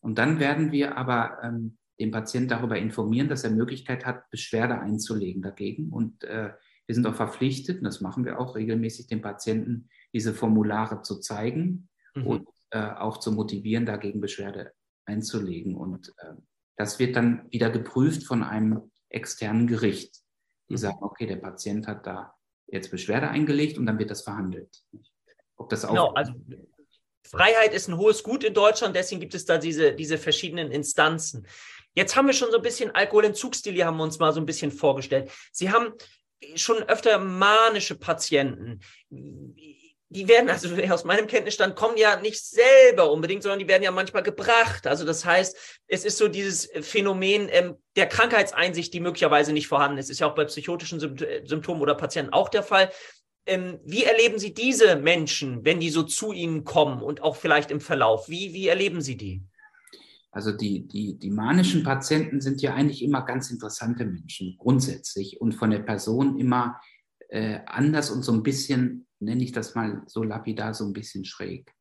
Und 0.00 0.18
dann 0.18 0.40
werden 0.40 0.72
wir 0.72 0.96
aber 0.96 1.38
ähm, 1.42 1.78
den 1.98 2.10
Patienten 2.10 2.48
darüber 2.48 2.78
informieren, 2.78 3.28
dass 3.28 3.44
er 3.44 3.50
Möglichkeit 3.50 4.06
hat, 4.06 4.30
Beschwerde 4.30 4.80
einzulegen 4.80 5.42
dagegen. 5.42 5.90
Und 5.90 6.24
äh, 6.24 6.52
wir 6.86 6.94
sind 6.94 7.06
auch 7.06 7.14
verpflichtet, 7.14 7.78
und 7.78 7.84
das 7.84 8.00
machen 8.00 8.24
wir 8.24 8.40
auch 8.40 8.56
regelmäßig, 8.56 9.06
den 9.06 9.20
Patienten 9.20 9.88
diese 10.12 10.34
Formulare 10.34 11.02
zu 11.02 11.20
zeigen 11.20 11.88
mhm. 12.14 12.26
und 12.26 12.48
äh, 12.70 12.80
auch 12.80 13.18
zu 13.18 13.32
motivieren, 13.32 13.86
dagegen 13.86 14.20
Beschwerde 14.20 14.72
einzulegen. 15.04 15.76
Und 15.76 16.08
äh, 16.18 16.34
das 16.76 16.98
wird 16.98 17.16
dann 17.16 17.46
wieder 17.50 17.70
geprüft 17.70 18.24
von 18.24 18.42
einem 18.42 18.90
externen 19.10 19.66
Gericht. 19.66 20.16
Die 20.68 20.74
mhm. 20.74 20.78
sagen, 20.78 20.98
okay, 21.02 21.26
der 21.26 21.36
Patient 21.36 21.86
hat 21.86 22.06
da 22.06 22.34
jetzt 22.66 22.90
Beschwerde 22.90 23.28
eingelegt 23.28 23.76
und 23.76 23.86
dann 23.86 23.98
wird 23.98 24.10
das 24.10 24.22
verhandelt. 24.22 24.82
Ob 25.56 25.68
das 25.68 25.84
auch 25.84 25.90
genau, 25.90 26.12
also 26.14 26.32
Freiheit 27.30 27.72
ist 27.74 27.88
ein 27.88 27.96
hohes 27.96 28.22
Gut 28.22 28.42
in 28.44 28.54
Deutschland, 28.54 28.96
deswegen 28.96 29.20
gibt 29.20 29.34
es 29.34 29.44
da 29.44 29.58
diese, 29.58 29.92
diese 29.92 30.18
verschiedenen 30.18 30.72
Instanzen. 30.72 31.46
Jetzt 31.94 32.16
haben 32.16 32.26
wir 32.26 32.34
schon 32.34 32.50
so 32.50 32.56
ein 32.56 32.62
bisschen 32.62 32.94
Alkoholentzugsstile, 32.94 33.84
haben 33.84 33.96
wir 33.96 34.04
uns 34.04 34.18
mal 34.18 34.32
so 34.32 34.40
ein 34.40 34.46
bisschen 34.46 34.70
vorgestellt. 34.70 35.30
Sie 35.52 35.70
haben 35.70 35.92
schon 36.54 36.82
öfter 36.84 37.18
manische 37.18 37.96
Patienten. 37.96 38.80
Die 40.12 40.26
werden, 40.26 40.50
also 40.50 40.74
aus 40.92 41.04
meinem 41.04 41.28
Kenntnisstand, 41.28 41.76
kommen 41.76 41.96
ja 41.96 42.16
nicht 42.16 42.44
selber 42.44 43.12
unbedingt, 43.12 43.44
sondern 43.44 43.60
die 43.60 43.68
werden 43.68 43.84
ja 43.84 43.92
manchmal 43.92 44.24
gebracht. 44.24 44.88
Also 44.88 45.04
das 45.04 45.24
heißt, 45.24 45.56
es 45.86 46.04
ist 46.04 46.18
so 46.18 46.26
dieses 46.26 46.68
Phänomen 46.80 47.48
ähm, 47.50 47.76
der 47.94 48.08
Krankheitseinsicht, 48.08 48.92
die 48.92 48.98
möglicherweise 49.00 49.52
nicht 49.52 49.68
vorhanden 49.68 49.98
ist. 49.98 50.10
Ist 50.10 50.18
ja 50.18 50.28
auch 50.28 50.34
bei 50.34 50.44
psychotischen 50.46 50.98
Symptomen 50.98 51.80
oder 51.80 51.94
Patienten 51.94 52.32
auch 52.32 52.48
der 52.48 52.64
Fall. 52.64 52.90
Ähm, 53.46 53.78
wie 53.84 54.04
erleben 54.04 54.38
Sie 54.38 54.54
diese 54.54 54.96
Menschen, 54.96 55.64
wenn 55.64 55.80
die 55.80 55.90
so 55.90 56.02
zu 56.02 56.32
Ihnen 56.32 56.64
kommen 56.64 57.02
und 57.02 57.22
auch 57.22 57.36
vielleicht 57.36 57.70
im 57.70 57.80
Verlauf? 57.80 58.28
Wie, 58.28 58.52
wie 58.52 58.68
erleben 58.68 59.00
Sie 59.00 59.16
die? 59.16 59.42
Also 60.32 60.52
die, 60.52 60.86
die, 60.86 61.18
die 61.18 61.30
manischen 61.30 61.82
Patienten 61.82 62.40
sind 62.40 62.62
ja 62.62 62.74
eigentlich 62.74 63.02
immer 63.02 63.22
ganz 63.22 63.50
interessante 63.50 64.04
Menschen, 64.04 64.56
grundsätzlich 64.58 65.40
und 65.40 65.54
von 65.54 65.70
der 65.70 65.80
Person 65.80 66.38
immer 66.38 66.80
äh, 67.28 67.60
anders 67.66 68.10
und 68.10 68.22
so 68.22 68.32
ein 68.32 68.42
bisschen 68.42 69.06
nenne 69.18 69.42
ich 69.42 69.52
das 69.52 69.74
mal 69.74 70.02
so 70.06 70.22
lapidar, 70.22 70.72
so 70.72 70.84
ein 70.84 70.92
bisschen 70.92 71.24
schräg. 71.24 71.72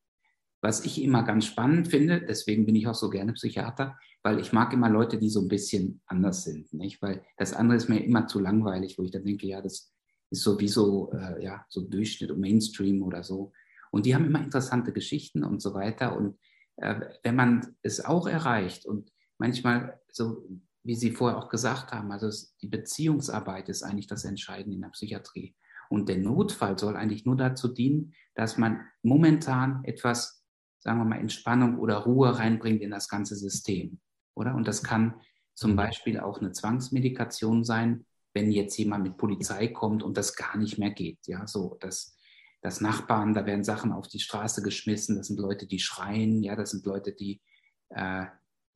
Was 0.61 0.83
ich 0.83 1.01
immer 1.01 1.23
ganz 1.23 1.45
spannend 1.45 1.87
finde, 1.87 2.21
deswegen 2.21 2.65
bin 2.65 2.75
ich 2.75 2.87
auch 2.87 2.95
so 2.95 3.09
gerne 3.09 3.33
Psychiater, 3.33 3.97
weil 4.23 4.39
ich 4.39 4.51
mag 4.51 4.73
immer 4.73 4.89
Leute, 4.89 5.17
die 5.17 5.29
so 5.29 5.41
ein 5.41 5.47
bisschen 5.47 6.01
anders 6.05 6.43
sind, 6.43 6.73
nicht? 6.73 7.01
Weil 7.01 7.23
das 7.37 7.53
andere 7.53 7.77
ist 7.77 7.87
mir 7.87 8.03
immer 8.03 8.27
zu 8.27 8.39
langweilig, 8.39 8.97
wo 8.97 9.03
ich 9.03 9.11
dann 9.11 9.23
denke, 9.23 9.47
ja, 9.47 9.61
das 9.61 9.93
ist 10.31 10.43
sowieso 10.43 11.11
äh, 11.13 11.43
ja 11.43 11.65
so 11.69 11.81
Durchschnitt 11.81 12.31
und 12.31 12.39
Mainstream 12.39 13.01
oder 13.03 13.23
so. 13.23 13.51
Und 13.91 14.05
die 14.05 14.13
haben 14.13 14.25
immer 14.25 14.43
interessante 14.43 14.93
Geschichten 14.93 15.43
und 15.43 15.61
so 15.61 15.73
weiter. 15.73 16.15
Und 16.15 16.37
äh, 16.77 17.01
wenn 17.23 17.35
man 17.35 17.75
es 17.81 18.03
auch 18.03 18.27
erreicht 18.27 18.85
und 18.85 19.11
manchmal 19.37 19.99
so, 20.11 20.47
wie 20.83 20.95
Sie 20.95 21.11
vorher 21.11 21.37
auch 21.37 21.49
gesagt 21.49 21.91
haben, 21.91 22.11
also 22.11 22.27
es, 22.27 22.55
die 22.57 22.67
Beziehungsarbeit 22.67 23.69
ist 23.69 23.83
eigentlich 23.83 24.07
das 24.07 24.25
Entscheidende 24.25 24.75
in 24.75 24.81
der 24.81 24.89
Psychiatrie. 24.89 25.55
Und 25.89 26.07
der 26.07 26.19
Notfall 26.19 26.77
soll 26.77 26.95
eigentlich 26.95 27.25
nur 27.25 27.35
dazu 27.35 27.67
dienen, 27.67 28.13
dass 28.35 28.57
man 28.57 28.81
momentan 29.01 29.83
etwas, 29.83 30.45
sagen 30.79 30.99
wir 30.99 31.05
mal, 31.05 31.19
Entspannung 31.19 31.79
oder 31.79 31.97
Ruhe 31.97 32.37
reinbringt 32.37 32.81
in 32.81 32.91
das 32.91 33.09
ganze 33.09 33.35
System. 33.35 33.99
Oder? 34.35 34.53
Und 34.53 34.67
das 34.67 34.83
kann 34.83 35.19
zum 35.55 35.75
Beispiel 35.75 36.19
auch 36.19 36.39
eine 36.39 36.51
Zwangsmedikation 36.51 37.63
sein, 37.63 38.05
wenn 38.33 38.51
jetzt 38.51 38.77
jemand 38.77 39.03
mit 39.03 39.17
Polizei 39.17 39.67
kommt 39.67 40.03
und 40.03 40.17
das 40.17 40.35
gar 40.35 40.57
nicht 40.57 40.77
mehr 40.77 40.91
geht. 40.91 41.19
Ja, 41.27 41.47
so, 41.47 41.77
das, 41.79 42.17
das 42.61 42.81
Nachbarn, 42.81 43.33
da 43.33 43.45
werden 43.45 43.63
Sachen 43.63 43.91
auf 43.91 44.07
die 44.07 44.19
Straße 44.19 44.61
geschmissen, 44.61 45.17
das 45.17 45.27
sind 45.27 45.39
Leute, 45.39 45.67
die 45.67 45.79
schreien, 45.79 46.43
ja, 46.43 46.55
das 46.55 46.71
sind 46.71 46.85
Leute, 46.85 47.13
die, 47.13 47.41
äh, 47.89 48.25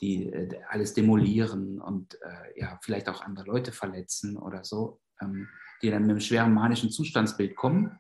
die 0.02 0.28
äh, 0.28 0.62
alles 0.70 0.94
demolieren 0.94 1.80
und 1.80 2.16
äh, 2.22 2.60
ja, 2.60 2.80
vielleicht 2.82 3.10
auch 3.10 3.22
andere 3.22 3.46
Leute 3.46 3.72
verletzen 3.72 4.38
oder 4.38 4.64
so, 4.64 5.00
ähm, 5.22 5.48
die 5.82 5.90
dann 5.90 6.04
mit 6.04 6.12
einem 6.12 6.20
schweren 6.20 6.54
manischen 6.54 6.90
Zustandsbild 6.90 7.56
kommen 7.56 8.00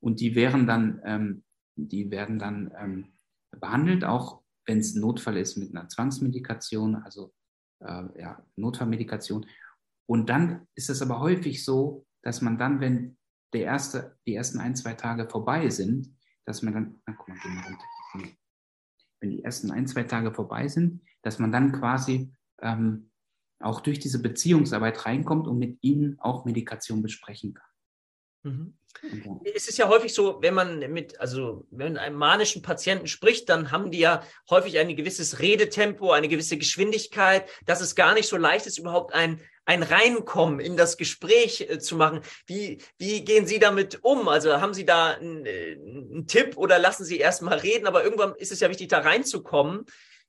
und 0.00 0.20
die 0.20 0.34
wären 0.34 0.66
dann, 0.66 1.00
ähm, 1.04 1.44
die 1.76 2.10
werden 2.10 2.38
dann 2.38 2.72
ähm, 2.78 3.12
behandelt, 3.58 4.04
auch 4.04 4.42
wenn 4.66 4.78
es 4.78 4.94
ein 4.94 5.00
Notfall 5.00 5.36
ist 5.36 5.56
mit 5.56 5.70
einer 5.74 5.88
Zwangsmedikation, 5.88 6.96
also 6.96 7.32
äh, 7.80 8.20
ja, 8.20 8.44
Notfallmedikation. 8.56 9.46
Und 10.10 10.28
dann 10.28 10.66
ist 10.74 10.90
es 10.90 11.02
aber 11.02 11.20
häufig 11.20 11.64
so, 11.64 12.04
dass 12.22 12.42
man 12.42 12.58
dann, 12.58 12.80
wenn 12.80 13.16
der 13.52 13.62
erste, 13.62 14.18
die 14.26 14.34
ersten 14.34 14.58
ein, 14.58 14.74
zwei 14.74 14.94
Tage 14.94 15.28
vorbei 15.28 15.70
sind, 15.70 16.16
dass 16.44 16.62
man 16.62 16.74
dann, 16.74 17.00
na, 17.06 17.14
guck 17.16 17.28
mal, 17.28 17.38
geh 17.40 17.48
mal 17.48 17.62
runter. 17.62 18.34
Wenn 19.20 19.30
die 19.30 19.44
ersten 19.44 19.70
ein, 19.70 19.86
zwei 19.86 20.02
Tage 20.02 20.34
vorbei 20.34 20.66
sind, 20.66 21.00
dass 21.22 21.38
man 21.38 21.52
dann 21.52 21.70
quasi 21.70 22.34
ähm, 22.60 23.12
auch 23.60 23.82
durch 23.82 24.00
diese 24.00 24.20
Beziehungsarbeit 24.20 25.06
reinkommt 25.06 25.46
und 25.46 25.60
mit 25.60 25.78
ihnen 25.80 26.18
auch 26.18 26.44
Medikation 26.44 27.02
besprechen 27.02 27.54
kann. 27.54 27.70
Mhm. 28.42 28.74
Es 29.54 29.68
ist 29.68 29.78
ja 29.78 29.88
häufig 29.88 30.12
so, 30.12 30.42
wenn 30.42 30.54
man 30.54 30.80
mit, 30.92 31.20
also 31.20 31.66
wenn 31.70 31.96
einem 31.96 32.16
manischen 32.16 32.62
Patienten 32.62 33.06
spricht, 33.06 33.48
dann 33.48 33.70
haben 33.70 33.92
die 33.92 34.00
ja 34.00 34.24
häufig 34.48 34.78
ein 34.78 34.96
gewisses 34.96 35.38
Redetempo, 35.38 36.10
eine 36.10 36.26
gewisse 36.26 36.58
Geschwindigkeit, 36.58 37.48
dass 37.64 37.80
es 37.80 37.94
gar 37.94 38.14
nicht 38.14 38.28
so 38.28 38.36
leicht 38.36 38.66
ist, 38.66 38.78
überhaupt 38.78 39.14
ein, 39.14 39.40
ein 39.70 39.84
Reinkommen 39.84 40.58
in 40.58 40.76
das 40.76 40.96
Gespräch 40.96 41.60
äh, 41.60 41.78
zu 41.78 41.94
machen. 41.94 42.22
Wie, 42.44 42.78
wie 42.98 43.24
gehen 43.24 43.46
Sie 43.46 43.60
damit 43.60 44.02
um? 44.02 44.26
Also 44.26 44.60
haben 44.60 44.74
Sie 44.74 44.84
da 44.84 45.12
einen, 45.12 45.46
äh, 45.46 45.74
einen 45.74 46.26
Tipp 46.26 46.56
oder 46.56 46.80
lassen 46.80 47.04
Sie 47.04 47.18
erst 47.18 47.42
mal 47.42 47.56
reden? 47.56 47.86
Aber 47.86 48.02
irgendwann 48.02 48.34
ist 48.34 48.50
es 48.50 48.58
ja 48.58 48.68
wichtig, 48.68 48.88
da 48.88 48.98
reinzukommen. 48.98 49.84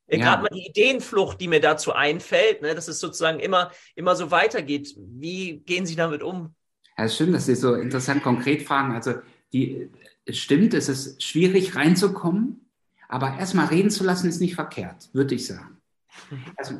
Äh, 0.06 0.18
ja. 0.18 0.24
Gerade 0.24 0.42
mal 0.42 0.50
die 0.54 0.68
Ideenflucht, 0.68 1.40
die 1.40 1.48
mir 1.48 1.60
dazu 1.60 1.92
einfällt, 1.92 2.62
ne, 2.62 2.76
dass 2.76 2.86
es 2.86 3.00
sozusagen 3.00 3.40
immer, 3.40 3.72
immer 3.96 4.14
so 4.14 4.30
weitergeht. 4.30 4.94
Wie 4.96 5.58
gehen 5.58 5.86
Sie 5.86 5.96
damit 5.96 6.22
um? 6.22 6.54
Ja, 6.96 7.08
stimmt, 7.08 7.34
dass 7.34 7.46
Sie 7.46 7.56
so 7.56 7.74
interessant 7.74 8.22
konkret 8.22 8.62
fragen. 8.62 8.94
Also 8.94 9.14
die, 9.52 9.90
es 10.24 10.38
stimmt, 10.38 10.72
es 10.72 10.88
ist 10.88 11.20
schwierig 11.20 11.74
reinzukommen, 11.74 12.70
aber 13.08 13.36
erstmal 13.38 13.66
reden 13.66 13.90
zu 13.90 14.04
lassen 14.04 14.28
ist 14.28 14.40
nicht 14.40 14.54
verkehrt, 14.54 15.10
würde 15.12 15.34
ich 15.34 15.48
sagen. 15.48 15.78
Also 16.56 16.78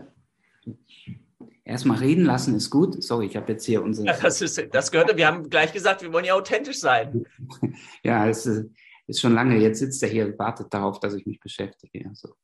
erstmal 1.64 1.98
reden 1.98 2.24
lassen 2.24 2.54
ist 2.54 2.70
gut. 2.70 3.02
Sorry, 3.02 3.26
ich 3.26 3.36
habe 3.36 3.52
jetzt 3.52 3.64
hier 3.64 3.82
unsere. 3.82 4.08
Ja, 4.08 4.16
das, 4.20 4.40
ist, 4.42 4.62
das 4.72 4.90
gehört, 4.90 5.16
wir 5.16 5.26
haben 5.26 5.48
gleich 5.48 5.72
gesagt, 5.72 6.02
wir 6.02 6.12
wollen 6.12 6.24
ja 6.24 6.34
authentisch 6.34 6.78
sein. 6.78 7.24
ja, 8.02 8.28
es 8.28 8.46
ist 8.46 9.20
schon 9.20 9.34
lange. 9.34 9.58
Jetzt 9.58 9.78
sitzt 9.78 10.02
er 10.02 10.08
hier 10.08 10.26
und 10.26 10.38
wartet 10.38 10.72
darauf, 10.72 11.00
dass 11.00 11.14
ich 11.14 11.26
mich 11.26 11.40
beschäftige. 11.40 12.06
Also, 12.08 12.34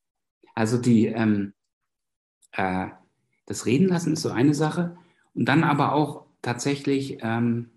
also 0.55 0.77
die, 0.77 1.07
ähm, 1.07 1.53
äh, 2.53 2.87
das 3.45 3.65
Reden 3.65 3.87
lassen 3.87 4.13
ist 4.13 4.21
so 4.21 4.29
eine 4.29 4.53
Sache. 4.53 4.97
Und 5.33 5.45
dann 5.45 5.63
aber 5.63 5.93
auch 5.93 6.25
tatsächlich, 6.41 7.17
ähm, 7.21 7.69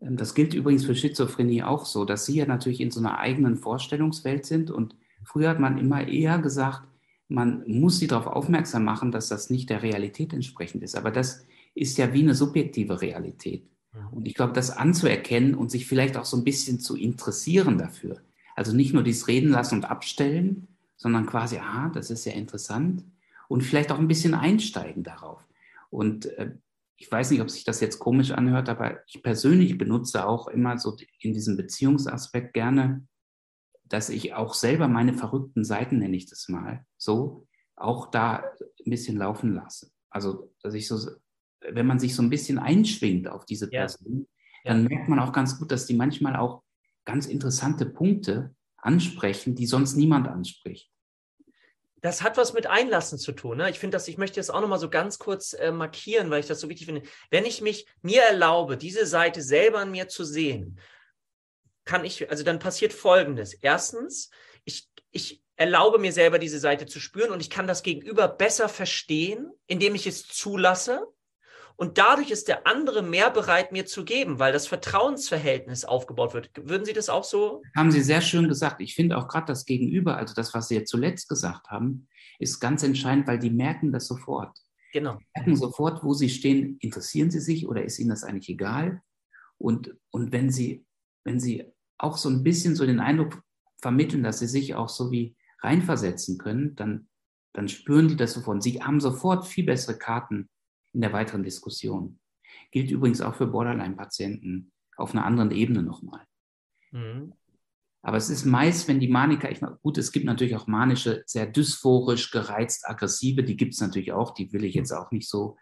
ähm, 0.00 0.16
das 0.16 0.34
gilt 0.34 0.54
übrigens 0.54 0.84
für 0.84 0.94
Schizophrenie 0.94 1.62
auch 1.62 1.84
so, 1.84 2.04
dass 2.04 2.26
sie 2.26 2.36
ja 2.36 2.46
natürlich 2.46 2.80
in 2.80 2.90
so 2.90 3.00
einer 3.00 3.18
eigenen 3.18 3.56
Vorstellungswelt 3.56 4.46
sind. 4.46 4.70
Und 4.70 4.94
früher 5.24 5.50
hat 5.50 5.60
man 5.60 5.78
immer 5.78 6.06
eher 6.06 6.38
gesagt, 6.38 6.82
man 7.32 7.64
muss 7.66 7.98
sie 7.98 8.06
darauf 8.06 8.26
aufmerksam 8.26 8.84
machen, 8.84 9.10
dass 9.10 9.28
das 9.28 9.50
nicht 9.50 9.70
der 9.70 9.82
Realität 9.82 10.32
entsprechend 10.32 10.82
ist. 10.82 10.96
Aber 10.96 11.10
das 11.10 11.44
ist 11.74 11.98
ja 11.98 12.12
wie 12.12 12.22
eine 12.22 12.34
subjektive 12.34 13.00
Realität. 13.00 13.64
Und 14.10 14.26
ich 14.26 14.34
glaube, 14.34 14.52
das 14.52 14.70
anzuerkennen 14.70 15.54
und 15.54 15.70
sich 15.70 15.86
vielleicht 15.86 16.16
auch 16.16 16.24
so 16.24 16.36
ein 16.36 16.44
bisschen 16.44 16.80
zu 16.80 16.96
interessieren 16.96 17.78
dafür. 17.78 18.18
Also 18.54 18.74
nicht 18.74 18.94
nur 18.94 19.02
dies 19.02 19.28
reden 19.28 19.50
lassen 19.50 19.76
und 19.76 19.84
abstellen, 19.84 20.68
sondern 20.96 21.26
quasi, 21.26 21.58
aha, 21.58 21.90
das 21.90 22.10
ist 22.10 22.24
ja 22.24 22.32
interessant. 22.32 23.04
Und 23.48 23.62
vielleicht 23.62 23.92
auch 23.92 23.98
ein 23.98 24.08
bisschen 24.08 24.34
einsteigen 24.34 25.02
darauf. 25.02 25.44
Und 25.90 26.26
äh, 26.38 26.52
ich 26.96 27.10
weiß 27.10 27.30
nicht, 27.30 27.40
ob 27.40 27.50
sich 27.50 27.64
das 27.64 27.80
jetzt 27.80 27.98
komisch 27.98 28.30
anhört, 28.30 28.68
aber 28.68 29.00
ich 29.06 29.22
persönlich 29.22 29.76
benutze 29.76 30.26
auch 30.26 30.48
immer 30.48 30.78
so 30.78 30.96
in 31.20 31.34
diesem 31.34 31.56
Beziehungsaspekt 31.56 32.54
gerne, 32.54 33.06
dass 33.92 34.08
ich 34.08 34.32
auch 34.32 34.54
selber 34.54 34.88
meine 34.88 35.12
verrückten 35.12 35.64
Seiten, 35.64 35.98
nenne 35.98 36.16
ich 36.16 36.26
das 36.26 36.48
mal, 36.48 36.86
so 36.96 37.46
auch 37.76 38.10
da 38.10 38.42
ein 38.86 38.90
bisschen 38.90 39.18
laufen 39.18 39.54
lasse. 39.54 39.90
Also, 40.08 40.52
dass 40.62 40.72
ich 40.72 40.88
so, 40.88 40.98
wenn 41.60 41.86
man 41.86 41.98
sich 41.98 42.14
so 42.14 42.22
ein 42.22 42.30
bisschen 42.30 42.58
einschwingt 42.58 43.28
auf 43.28 43.44
diese 43.44 43.68
Person, 43.68 44.26
ja. 44.64 44.72
dann 44.72 44.84
merkt 44.84 45.08
man 45.08 45.18
auch 45.18 45.32
ganz 45.32 45.58
gut, 45.58 45.70
dass 45.70 45.86
die 45.86 45.94
manchmal 45.94 46.36
auch 46.36 46.62
ganz 47.04 47.26
interessante 47.26 47.84
Punkte 47.84 48.54
ansprechen, 48.78 49.54
die 49.54 49.66
sonst 49.66 49.96
niemand 49.96 50.26
anspricht 50.26 50.92
das 52.02 52.20
hat 52.20 52.36
was 52.36 52.52
mit 52.52 52.66
Einlassen 52.66 53.16
zu 53.16 53.30
tun. 53.30 53.58
Ne? 53.58 53.70
Ich 53.70 53.78
finde 53.78 53.94
das, 53.94 54.08
ich 54.08 54.18
möchte 54.18 54.40
das 54.40 54.50
auch 54.50 54.60
nochmal 54.60 54.80
so 54.80 54.90
ganz 54.90 55.20
kurz 55.20 55.52
äh, 55.52 55.70
markieren, 55.70 56.30
weil 56.30 56.40
ich 56.40 56.46
das 56.46 56.60
so 56.60 56.68
wichtig 56.68 56.86
finde. 56.86 57.02
Wenn 57.30 57.44
ich 57.44 57.62
mich 57.62 57.86
mir 58.02 58.22
erlaube, 58.22 58.76
diese 58.76 59.06
Seite 59.06 59.40
selber 59.40 59.78
an 59.78 59.92
mir 59.92 60.08
zu 60.08 60.24
sehen, 60.24 60.80
kann 61.84 62.04
ich, 62.04 62.30
also 62.30 62.44
dann 62.44 62.58
passiert 62.58 62.92
Folgendes. 62.92 63.54
Erstens, 63.54 64.30
ich, 64.64 64.88
ich 65.10 65.42
erlaube 65.56 65.98
mir 65.98 66.12
selber 66.12 66.38
diese 66.38 66.58
Seite 66.58 66.86
zu 66.86 67.00
spüren 67.00 67.30
und 67.30 67.40
ich 67.40 67.50
kann 67.50 67.66
das 67.66 67.82
Gegenüber 67.82 68.28
besser 68.28 68.68
verstehen, 68.68 69.50
indem 69.66 69.94
ich 69.94 70.06
es 70.06 70.26
zulasse 70.26 71.06
und 71.76 71.98
dadurch 71.98 72.30
ist 72.30 72.48
der 72.48 72.66
andere 72.66 73.02
mehr 73.02 73.30
bereit, 73.30 73.72
mir 73.72 73.86
zu 73.86 74.04
geben, 74.04 74.38
weil 74.38 74.52
das 74.52 74.66
Vertrauensverhältnis 74.66 75.84
aufgebaut 75.84 76.34
wird. 76.34 76.50
Würden 76.56 76.84
Sie 76.84 76.92
das 76.92 77.08
auch 77.08 77.24
so? 77.24 77.62
Haben 77.76 77.90
Sie 77.90 78.02
sehr 78.02 78.20
schön 78.20 78.48
gesagt. 78.48 78.80
Ich 78.80 78.94
finde 78.94 79.16
auch 79.16 79.28
gerade 79.28 79.46
das 79.46 79.64
Gegenüber, 79.64 80.16
also 80.16 80.34
das, 80.34 80.54
was 80.54 80.68
Sie 80.68 80.76
jetzt 80.76 80.90
zuletzt 80.90 81.28
gesagt 81.28 81.68
haben, 81.70 82.06
ist 82.38 82.60
ganz 82.60 82.82
entscheidend, 82.82 83.26
weil 83.26 83.38
die 83.38 83.50
merken 83.50 83.92
das 83.92 84.06
sofort. 84.06 84.56
Genau. 84.92 85.16
Die 85.16 85.26
merken 85.34 85.56
sofort, 85.56 86.04
wo 86.04 86.12
sie 86.12 86.28
stehen. 86.28 86.76
Interessieren 86.80 87.30
sie 87.30 87.40
sich 87.40 87.66
oder 87.66 87.82
ist 87.82 87.98
ihnen 87.98 88.10
das 88.10 88.24
eigentlich 88.24 88.50
egal? 88.50 89.02
Und, 89.58 89.96
und 90.10 90.32
wenn, 90.32 90.50
sie, 90.50 90.84
wenn 91.24 91.40
sie 91.40 91.64
auch 91.98 92.16
so 92.16 92.28
ein 92.28 92.42
bisschen 92.42 92.74
so 92.74 92.86
den 92.86 93.00
Eindruck 93.00 93.42
vermitteln, 93.80 94.22
dass 94.22 94.38
sie 94.38 94.46
sich 94.46 94.74
auch 94.74 94.88
so 94.88 95.10
wie 95.10 95.36
reinversetzen 95.60 96.38
können, 96.38 96.74
dann, 96.76 97.08
dann 97.52 97.68
spüren 97.68 98.08
die 98.08 98.16
das 98.16 98.32
sofort. 98.32 98.62
Sie 98.62 98.82
haben 98.82 99.00
sofort 99.00 99.46
viel 99.46 99.64
bessere 99.64 99.98
Karten, 99.98 100.48
in 100.92 101.00
der 101.00 101.12
weiteren 101.12 101.42
Diskussion. 101.42 102.18
Gilt 102.70 102.90
übrigens 102.90 103.20
auch 103.20 103.34
für 103.34 103.46
Borderline-Patienten 103.46 104.72
auf 104.96 105.12
einer 105.12 105.24
anderen 105.24 105.50
Ebene 105.50 105.82
nochmal. 105.82 106.20
Mhm. 106.90 107.32
Aber 108.02 108.16
es 108.16 108.30
ist 108.30 108.44
meist, 108.44 108.88
wenn 108.88 109.00
die 109.00 109.08
Maniker, 109.08 109.50
ich, 109.50 109.60
gut, 109.82 109.96
es 109.96 110.10
gibt 110.10 110.26
natürlich 110.26 110.56
auch 110.56 110.66
manische, 110.66 111.22
sehr 111.24 111.46
dysphorisch, 111.46 112.30
gereizt, 112.30 112.88
aggressive, 112.88 113.44
die 113.44 113.56
gibt 113.56 113.74
es 113.74 113.80
natürlich 113.80 114.12
auch, 114.12 114.34
die 114.34 114.52
will 114.52 114.64
ich 114.64 114.74
jetzt 114.74 114.92
auch 114.92 115.12
nicht 115.12 115.28
so, 115.28 115.56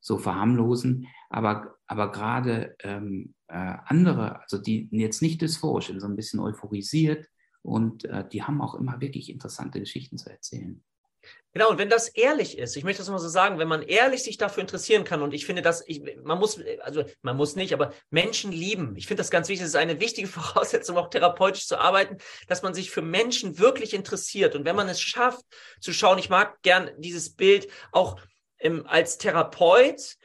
so 0.00 0.18
verharmlosen. 0.18 1.06
Aber, 1.28 1.76
aber 1.86 2.10
gerade 2.10 2.76
ähm, 2.82 3.34
äh, 3.48 3.76
andere, 3.84 4.40
also 4.40 4.58
die 4.58 4.88
jetzt 4.90 5.22
nicht 5.22 5.40
dysphorisch 5.42 5.88
sind, 5.88 6.00
so 6.00 6.06
ein 6.06 6.16
bisschen 6.16 6.40
euphorisiert 6.40 7.28
und 7.62 8.04
äh, 8.04 8.26
die 8.28 8.42
haben 8.42 8.60
auch 8.60 8.74
immer 8.74 9.00
wirklich 9.00 9.30
interessante 9.30 9.80
Geschichten 9.80 10.18
zu 10.18 10.30
erzählen. 10.30 10.82
Genau, 11.52 11.70
und 11.70 11.78
wenn 11.78 11.90
das 11.90 12.08
ehrlich 12.08 12.58
ist, 12.58 12.76
ich 12.76 12.84
möchte 12.84 13.02
das 13.02 13.10
mal 13.10 13.18
so 13.18 13.28
sagen, 13.28 13.58
wenn 13.58 13.66
man 13.66 13.82
ehrlich 13.82 14.22
sich 14.22 14.36
dafür 14.36 14.60
interessieren 14.60 15.02
kann, 15.02 15.20
und 15.20 15.34
ich 15.34 15.46
finde, 15.46 15.62
dass 15.62 15.82
ich, 15.86 16.00
man 16.22 16.38
muss, 16.38 16.60
also 16.80 17.04
man 17.22 17.36
muss 17.36 17.56
nicht, 17.56 17.74
aber 17.74 17.92
Menschen 18.10 18.52
lieben. 18.52 18.94
Ich 18.96 19.08
finde 19.08 19.20
das 19.20 19.32
ganz 19.32 19.48
wichtig, 19.48 19.64
es 19.64 19.70
ist 19.70 19.76
eine 19.76 20.00
wichtige 20.00 20.28
Voraussetzung, 20.28 20.96
auch 20.96 21.10
therapeutisch 21.10 21.66
zu 21.66 21.78
arbeiten, 21.78 22.18
dass 22.46 22.62
man 22.62 22.72
sich 22.72 22.90
für 22.90 23.02
Menschen 23.02 23.58
wirklich 23.58 23.94
interessiert. 23.94 24.54
Und 24.54 24.64
wenn 24.64 24.76
man 24.76 24.88
es 24.88 25.00
schafft, 25.00 25.44
zu 25.80 25.92
schauen, 25.92 26.18
ich 26.18 26.30
mag 26.30 26.62
gern 26.62 26.90
dieses 26.98 27.34
Bild 27.34 27.66
auch 27.90 28.20
ähm, 28.60 28.86
als 28.86 29.18
Therapeut, 29.18 30.16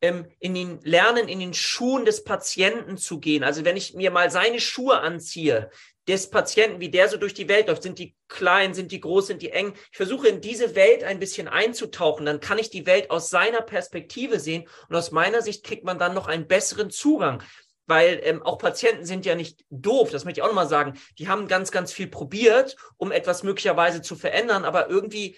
ähm, 0.00 0.26
in 0.38 0.54
den 0.54 0.80
Lernen, 0.82 1.28
in 1.28 1.40
den 1.40 1.54
Schuhen 1.54 2.04
des 2.04 2.24
Patienten 2.24 2.96
zu 2.96 3.20
gehen. 3.20 3.42
Also 3.44 3.64
wenn 3.64 3.76
ich 3.76 3.94
mir 3.94 4.10
mal 4.10 4.30
seine 4.30 4.60
Schuhe 4.60 5.00
anziehe, 5.00 5.70
des 6.06 6.28
Patienten, 6.28 6.80
wie 6.80 6.90
der 6.90 7.08
so 7.08 7.16
durch 7.16 7.32
die 7.32 7.48
Welt 7.48 7.68
läuft, 7.68 7.82
sind 7.82 7.98
die 7.98 8.14
klein, 8.28 8.74
sind 8.74 8.92
die 8.92 9.00
groß, 9.00 9.28
sind 9.28 9.40
die 9.40 9.50
eng. 9.50 9.72
Ich 9.90 9.96
versuche 9.96 10.28
in 10.28 10.42
diese 10.42 10.74
Welt 10.74 11.02
ein 11.02 11.18
bisschen 11.18 11.48
einzutauchen, 11.48 12.26
dann 12.26 12.40
kann 12.40 12.58
ich 12.58 12.68
die 12.68 12.84
Welt 12.84 13.10
aus 13.10 13.30
seiner 13.30 13.62
Perspektive 13.62 14.38
sehen 14.38 14.68
und 14.90 14.96
aus 14.96 15.12
meiner 15.12 15.40
Sicht 15.40 15.64
kriegt 15.64 15.84
man 15.84 15.98
dann 15.98 16.12
noch 16.14 16.26
einen 16.26 16.46
besseren 16.46 16.90
Zugang 16.90 17.42
weil 17.86 18.20
ähm, 18.22 18.42
auch 18.42 18.58
Patienten 18.58 19.04
sind 19.04 19.26
ja 19.26 19.34
nicht 19.34 19.64
doof, 19.70 20.10
das 20.10 20.24
möchte 20.24 20.40
ich 20.40 20.42
auch 20.42 20.48
nochmal 20.48 20.68
sagen. 20.68 20.94
Die 21.18 21.28
haben 21.28 21.48
ganz, 21.48 21.70
ganz 21.70 21.92
viel 21.92 22.06
probiert, 22.06 22.76
um 22.96 23.12
etwas 23.12 23.42
möglicherweise 23.42 24.00
zu 24.00 24.16
verändern, 24.16 24.64
aber 24.64 24.88
irgendwie 24.88 25.36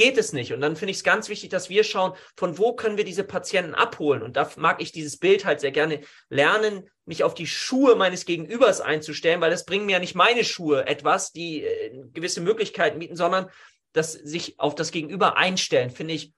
geht 0.00 0.16
es 0.16 0.32
nicht. 0.32 0.54
Und 0.54 0.62
dann 0.62 0.76
finde 0.76 0.92
ich 0.92 0.96
es 0.96 1.04
ganz 1.04 1.28
wichtig, 1.28 1.50
dass 1.50 1.68
wir 1.68 1.84
schauen, 1.84 2.14
von 2.34 2.56
wo 2.56 2.72
können 2.72 2.96
wir 2.96 3.04
diese 3.04 3.22
Patienten 3.22 3.74
abholen. 3.74 4.22
Und 4.22 4.36
da 4.36 4.50
mag 4.56 4.80
ich 4.80 4.92
dieses 4.92 5.18
Bild 5.18 5.44
halt 5.44 5.60
sehr 5.60 5.72
gerne 5.72 6.00
lernen, 6.30 6.88
mich 7.04 7.22
auf 7.22 7.34
die 7.34 7.46
Schuhe 7.46 7.96
meines 7.96 8.24
Gegenübers 8.24 8.80
einzustellen, 8.80 9.42
weil 9.42 9.50
das 9.50 9.66
bringen 9.66 9.84
mir 9.84 9.92
ja 9.92 9.98
nicht 9.98 10.14
meine 10.14 10.42
Schuhe 10.42 10.86
etwas, 10.86 11.32
die 11.32 11.64
äh, 11.64 12.02
gewisse 12.14 12.40
Möglichkeiten 12.40 12.98
bieten, 12.98 13.14
sondern 13.14 13.48
das 13.92 14.14
sich 14.14 14.58
auf 14.58 14.74
das 14.74 14.90
Gegenüber 14.90 15.36
einstellen, 15.36 15.90
finde 15.90 16.14
ich, 16.14 16.32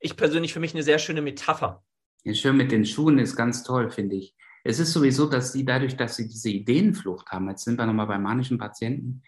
ich 0.00 0.16
persönlich 0.16 0.54
für 0.54 0.60
mich 0.60 0.72
eine 0.72 0.82
sehr 0.82 0.98
schöne 0.98 1.20
Metapher. 1.20 1.84
Ja, 2.24 2.32
schön 2.32 2.56
mit 2.56 2.72
den 2.72 2.86
Schuhen 2.86 3.18
ist 3.18 3.36
ganz 3.36 3.62
toll, 3.62 3.90
finde 3.90 4.16
ich. 4.16 4.34
Es 4.64 4.78
ist 4.78 4.94
sowieso, 4.94 5.26
dass 5.26 5.52
sie 5.52 5.66
dadurch, 5.66 5.96
dass 5.96 6.16
sie 6.16 6.28
diese 6.28 6.48
Ideenflucht 6.48 7.28
haben, 7.28 7.50
jetzt 7.50 7.64
sind 7.64 7.78
wir 7.78 7.84
nochmal 7.84 8.06
bei 8.06 8.18
manischen 8.18 8.56
Patienten, 8.56 9.22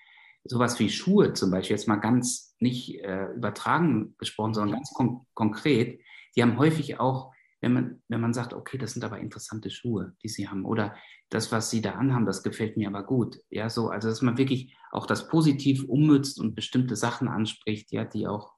sowas 0.45 0.79
wie 0.79 0.91
Schuhe 0.91 1.33
zum 1.33 1.51
Beispiel, 1.51 1.77
jetzt 1.77 1.89
mal 1.89 1.97
ganz 1.97 2.55
nicht 2.59 3.01
äh, 3.01 3.33
übertragen 3.33 4.15
gesprochen, 4.19 4.55
sondern 4.55 4.77
ganz 4.77 4.93
kon 4.93 5.27
konkret, 5.35 6.01
die 6.37 6.43
haben 6.43 6.59
häufig 6.59 7.01
auch, 7.01 7.33
wenn 7.61 7.73
man, 7.73 8.03
wenn 8.09 8.21
man 8.21 8.35
sagt, 8.35 8.53
okay, 8.53 8.77
das 8.77 8.93
sind 8.93 9.05
aber 9.05 9.19
interessante 9.19 9.71
Schuhe, 9.71 10.15
die 10.23 10.29
sie 10.29 10.49
haben, 10.49 10.67
oder 10.67 10.95
das, 11.31 11.51
was 11.51 11.71
sie 11.71 11.81
da 11.81 11.93
anhaben, 11.93 12.27
das 12.27 12.43
gefällt 12.43 12.77
mir 12.77 12.89
aber 12.89 13.05
gut. 13.05 13.39
Ja, 13.49 13.71
so, 13.71 13.89
also 13.89 14.09
dass 14.09 14.23
man 14.23 14.37
wirklich 14.37 14.77
auch 14.93 15.07
das 15.07 15.29
positiv 15.29 15.85
ummützt 15.85 16.39
und 16.39 16.55
bestimmte 16.55 16.95
Sachen 16.95 17.29
anspricht, 17.29 17.91
ja, 17.91 18.05
die 18.05 18.27
auch, 18.27 18.53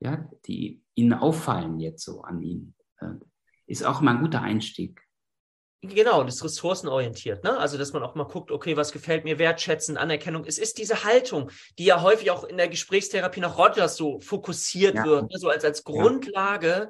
ja, 0.00 0.28
die 0.46 0.82
ihnen 0.94 1.14
auffallen 1.14 1.80
jetzt 1.80 2.04
so 2.04 2.22
an 2.22 2.40
ihnen, 2.40 2.74
äh, 2.98 3.14
ist 3.66 3.84
auch 3.84 4.00
mal 4.00 4.16
ein 4.16 4.22
guter 4.22 4.42
Einstieg. 4.42 5.02
Genau, 5.84 6.22
das 6.22 6.36
ist 6.36 6.44
ressourcenorientiert, 6.44 7.42
ne? 7.42 7.58
Also, 7.58 7.76
dass 7.76 7.92
man 7.92 8.04
auch 8.04 8.14
mal 8.14 8.22
guckt, 8.22 8.52
okay, 8.52 8.76
was 8.76 8.92
gefällt 8.92 9.24
mir, 9.24 9.40
wertschätzen, 9.40 9.96
Anerkennung. 9.96 10.44
Es 10.46 10.58
ist 10.58 10.78
diese 10.78 11.02
Haltung, 11.02 11.50
die 11.76 11.84
ja 11.84 12.02
häufig 12.02 12.30
auch 12.30 12.44
in 12.44 12.56
der 12.56 12.68
Gesprächstherapie 12.68 13.40
nach 13.40 13.58
Rogers 13.58 13.96
so 13.96 14.20
fokussiert 14.20 14.94
ja. 14.94 15.04
wird, 15.04 15.30
ne? 15.30 15.38
so 15.38 15.48
als, 15.48 15.64
als 15.64 15.82
Grundlage. 15.82 16.68
Ja. 16.68 16.88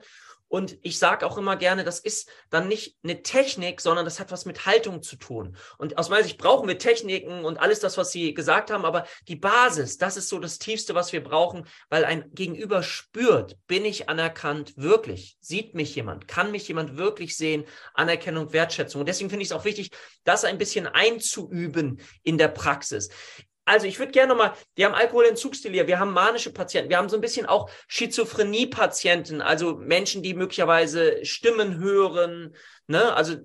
Und 0.53 0.77
ich 0.83 0.99
sage 0.99 1.25
auch 1.25 1.38
immer 1.38 1.57
gerne, 1.57 1.83
das 1.83 1.99
ist 1.99 2.29
dann 2.51 2.69
nicht 2.69 2.99
eine 3.03 3.23
Technik, 3.23 3.81
sondern 3.81 4.05
das 4.05 4.21
hat 4.21 4.31
was 4.31 4.45
mit 4.45 4.67
Haltung 4.67 5.01
zu 5.01 5.17
tun. 5.17 5.57
Und 5.79 5.97
aus 5.97 6.11
meiner 6.11 6.25
Sicht 6.25 6.37
brauchen 6.37 6.69
wir 6.69 6.77
Techniken 6.77 7.47
und 7.47 7.59
alles 7.59 7.81
das, 7.81 7.97
was 7.97 8.12
Sie 8.12 8.35
gesagt 8.35 8.71
haben, 8.71 8.85
aber 8.85 9.07
die 9.29 9.37
Basis, 9.37 9.97
das 9.97 10.19
ist 10.19 10.29
so 10.29 10.38
das 10.38 10.59
Tiefste, 10.59 10.95
was 10.95 11.11
wir 11.15 11.25
brauchen, 11.25 11.67
weil 11.88 12.05
ein 12.05 12.31
Gegenüber 12.35 12.83
spürt, 12.83 13.57
bin 13.67 13.87
ich 13.87 14.11
anerkannt 14.11 14.75
wirklich? 14.77 15.38
Sieht 15.41 15.73
mich 15.75 15.95
jemand? 15.95 16.29
Kann 16.29 16.51
mich 16.51 16.69
jemand 16.69 16.99
wirklich 16.99 17.35
sehen? 17.35 17.65
Anerkennung, 17.95 18.53
Wertschätzung. 18.53 19.01
Und 19.01 19.09
deswegen 19.09 19.31
finde 19.31 19.45
ich 19.45 19.49
es 19.49 19.57
auch 19.57 19.65
wichtig, 19.65 19.91
das 20.25 20.45
ein 20.45 20.59
bisschen 20.59 20.87
einzuüben 20.87 21.99
in 22.25 22.37
der 22.37 22.49
Praxis 22.49 23.09
also 23.64 23.87
ich 23.87 23.98
würde 23.98 24.12
gerne 24.12 24.29
nochmal, 24.29 24.55
wir 24.75 24.87
haben 24.87 24.94
Alkoholentzugsdelir, 24.94 25.87
wir 25.87 26.01
haben 26.01 26.12
manische 26.12 26.53
Patienten, 26.53 26.90
wir 26.90 26.98
haben 26.98 27.09
so 27.09 27.16
ein 27.16 27.20
bisschen 27.20 27.46
auch 27.46 27.70
Schizophrenie-Patienten, 27.88 29.40
also 29.40 29.77
Menschen, 29.77 30.22
die 30.22 30.35
möglicherweise 30.35 31.25
Stimmen 31.25 31.79
hören. 31.79 32.55
Ne? 32.88 33.14
Also 33.14 33.37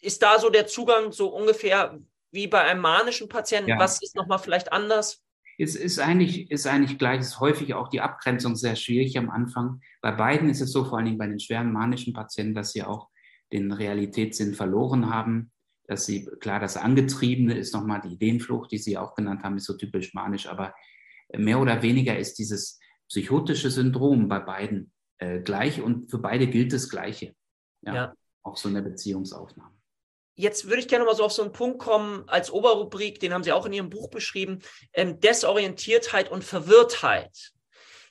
ist 0.00 0.22
da 0.22 0.38
so 0.38 0.50
der 0.50 0.66
Zugang 0.66 1.12
so 1.12 1.28
ungefähr 1.28 1.98
wie 2.32 2.48
bei 2.48 2.62
einem 2.62 2.80
manischen 2.80 3.28
Patienten? 3.28 3.70
Ja. 3.70 3.78
Was 3.78 4.02
ist 4.02 4.16
nochmal 4.16 4.38
vielleicht 4.38 4.72
anders? 4.72 5.22
Es 5.58 5.76
ist 5.76 6.00
eigentlich, 6.00 6.50
ist 6.50 6.66
eigentlich 6.66 6.98
gleich, 6.98 7.20
es 7.20 7.28
ist 7.28 7.40
häufig 7.40 7.74
auch 7.74 7.88
die 7.88 8.00
Abgrenzung 8.00 8.56
sehr 8.56 8.74
schwierig 8.74 9.16
am 9.18 9.30
Anfang. 9.30 9.80
Bei 10.00 10.10
beiden 10.10 10.48
ist 10.48 10.60
es 10.60 10.72
so, 10.72 10.84
vor 10.84 10.96
allen 10.96 11.04
Dingen 11.04 11.18
bei 11.18 11.26
den 11.26 11.38
schweren 11.38 11.72
manischen 11.72 12.12
Patienten, 12.12 12.54
dass 12.54 12.72
sie 12.72 12.82
auch 12.82 13.08
den 13.52 13.70
Realitätssinn 13.70 14.54
verloren 14.54 15.10
haben 15.14 15.51
dass 15.86 16.06
sie, 16.06 16.26
klar, 16.40 16.60
das 16.60 16.76
Angetriebene 16.76 17.56
ist 17.56 17.74
nochmal 17.74 18.00
die 18.02 18.14
Ideenflucht, 18.14 18.70
die 18.70 18.78
Sie 18.78 18.96
auch 18.96 19.14
genannt 19.14 19.42
haben, 19.42 19.56
ist 19.56 19.66
so 19.66 19.76
typisch 19.76 20.14
manisch, 20.14 20.46
aber 20.46 20.74
mehr 21.36 21.60
oder 21.60 21.82
weniger 21.82 22.18
ist 22.18 22.38
dieses 22.38 22.78
psychotische 23.08 23.70
Syndrom 23.70 24.28
bei 24.28 24.38
beiden 24.38 24.92
äh, 25.18 25.40
gleich 25.40 25.80
und 25.80 26.10
für 26.10 26.18
beide 26.18 26.46
gilt 26.46 26.72
das 26.72 26.88
Gleiche. 26.88 27.34
Ja, 27.82 27.94
ja. 27.94 28.14
Auch 28.42 28.56
so 28.56 28.68
eine 28.68 28.82
Beziehungsaufnahme. 28.82 29.74
Jetzt 30.34 30.66
würde 30.66 30.78
ich 30.78 30.88
gerne 30.88 31.04
mal 31.04 31.14
so 31.14 31.24
auf 31.24 31.32
so 31.32 31.42
einen 31.42 31.52
Punkt 31.52 31.78
kommen 31.78 32.24
als 32.26 32.50
Oberrubrik, 32.50 33.20
den 33.20 33.34
haben 33.34 33.44
Sie 33.44 33.52
auch 33.52 33.66
in 33.66 33.72
Ihrem 33.72 33.90
Buch 33.90 34.08
beschrieben, 34.08 34.60
ähm, 34.94 35.20
Desorientiertheit 35.20 36.30
und 36.30 36.42
Verwirrtheit. 36.42 37.52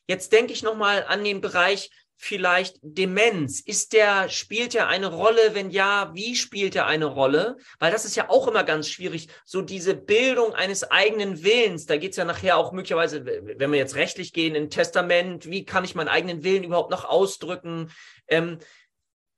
Jetzt 0.07 0.31
denke 0.31 0.53
ich 0.53 0.61
nochmal 0.61 1.05
an 1.07 1.23
den 1.23 1.41
Bereich 1.41 1.89
vielleicht 2.21 2.77
Demenz? 2.83 3.61
Ist 3.61 3.93
der, 3.93 4.29
spielt 4.29 4.75
er 4.75 4.87
eine 4.87 5.07
Rolle? 5.07 5.53
Wenn 5.53 5.71
ja, 5.71 6.11
wie 6.13 6.35
spielt 6.35 6.75
er 6.75 6.85
eine 6.85 7.05
Rolle? 7.05 7.57
Weil 7.79 7.91
das 7.91 8.05
ist 8.05 8.15
ja 8.15 8.29
auch 8.29 8.47
immer 8.47 8.63
ganz 8.63 8.87
schwierig. 8.87 9.27
So 9.43 9.63
diese 9.63 9.95
Bildung 9.95 10.53
eines 10.53 10.89
eigenen 10.89 11.43
Willens, 11.43 11.87
da 11.87 11.97
geht 11.97 12.11
es 12.11 12.17
ja 12.17 12.25
nachher 12.25 12.57
auch 12.57 12.73
möglicherweise, 12.73 13.25
wenn 13.25 13.71
wir 13.71 13.79
jetzt 13.79 13.95
rechtlich 13.95 14.33
gehen, 14.33 14.53
in 14.53 14.69
Testament, 14.69 15.49
wie 15.49 15.65
kann 15.65 15.83
ich 15.83 15.95
meinen 15.95 16.09
eigenen 16.09 16.43
Willen 16.43 16.63
überhaupt 16.63 16.91
noch 16.91 17.05
ausdrücken? 17.05 17.91
Ähm, 18.27 18.59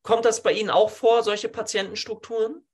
kommt 0.02 0.26
das 0.26 0.44
bei 0.44 0.52
Ihnen 0.52 0.70
auch 0.70 0.90
vor, 0.90 1.24
solche 1.24 1.48
Patientenstrukturen? 1.48 2.66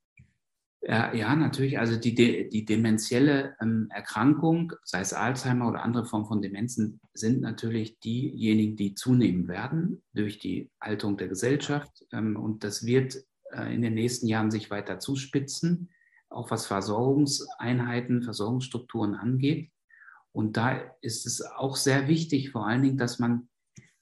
Ja, 0.82 1.14
ja, 1.14 1.36
natürlich. 1.36 1.78
Also 1.78 1.98
die, 1.98 2.16
die 2.50 2.66
dementielle 2.66 3.56
ähm, 3.62 3.90
Erkrankung, 3.94 4.74
sei 4.84 5.02
es 5.02 5.14
Alzheimer 5.14 5.68
oder 5.68 5.84
andere 5.84 6.06
Formen 6.06 6.26
von 6.26 6.42
Demenzen, 6.42 7.02
sind 7.14 7.42
natürlich 7.42 8.00
diejenigen, 8.00 8.78
die 8.78 8.96
zunehmen 8.96 9.50
werden 9.50 10.02
durch 10.14 10.40
die 10.40 10.72
Haltung 10.80 11.18
der 11.18 11.28
Gesellschaft. 11.28 12.06
Ähm, 12.14 12.38
und 12.38 12.64
das 12.64 12.86
wird 12.86 13.18
äh, 13.52 13.74
in 13.74 13.82
den 13.82 13.94
nächsten 13.94 14.28
Jahren 14.28 14.52
sich 14.52 14.72
weiter 14.72 15.00
zuspitzen, 15.00 15.90
auch 16.30 16.50
was 16.50 16.66
Versorgungseinheiten, 16.66 18.24
Versorgungsstrukturen 18.24 19.16
angeht. 19.16 19.72
Und 20.32 20.56
da 20.56 20.80
ist 21.02 21.26
es 21.26 21.42
auch 21.42 21.76
sehr 21.76 22.08
wichtig, 22.08 22.52
vor 22.52 22.66
allen 22.66 22.84
Dingen, 22.84 22.98
dass 22.98 23.20
man, 23.20 23.50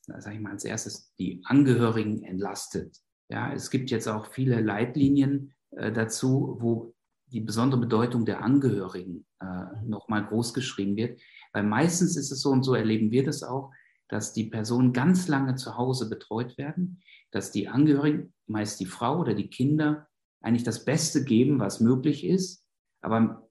sage 0.05 0.35
ich 0.35 0.41
mal, 0.41 0.51
als 0.51 0.65
erstes 0.65 1.11
die 1.17 1.41
Angehörigen 1.45 2.21
entlastet. 2.23 2.97
Ja, 3.29 3.51
es 3.51 3.71
gibt 3.71 3.89
jetzt 3.89 4.07
auch 4.07 4.27
viele 4.31 4.61
Leitlinien, 4.61 5.53
dazu, 5.71 6.57
wo 6.59 6.93
die 7.31 7.41
besondere 7.41 7.81
Bedeutung 7.81 8.25
der 8.25 8.41
Angehörigen 8.41 9.25
äh, 9.39 9.85
nochmal 9.85 10.25
groß 10.25 10.53
geschrieben 10.53 10.95
wird. 10.95 11.19
Weil 11.53 11.63
meistens 11.63 12.15
ist 12.15 12.31
es 12.31 12.41
so, 12.41 12.51
und 12.51 12.63
so 12.63 12.73
erleben 12.73 13.11
wir 13.11 13.23
das 13.23 13.43
auch, 13.43 13.71
dass 14.07 14.33
die 14.33 14.45
Personen 14.45 14.93
ganz 14.93 15.27
lange 15.27 15.55
zu 15.55 15.77
Hause 15.77 16.09
betreut 16.09 16.57
werden, 16.57 17.01
dass 17.31 17.51
die 17.51 17.67
Angehörigen, 17.67 18.33
meist 18.45 18.79
die 18.79 18.85
Frau 18.85 19.19
oder 19.19 19.33
die 19.33 19.49
Kinder, 19.49 20.07
eigentlich 20.41 20.63
das 20.63 20.85
Beste 20.85 21.25
geben, 21.25 21.59
was 21.59 21.81
möglich 21.81 22.25
ist, 22.25 22.63
aber 23.01 23.49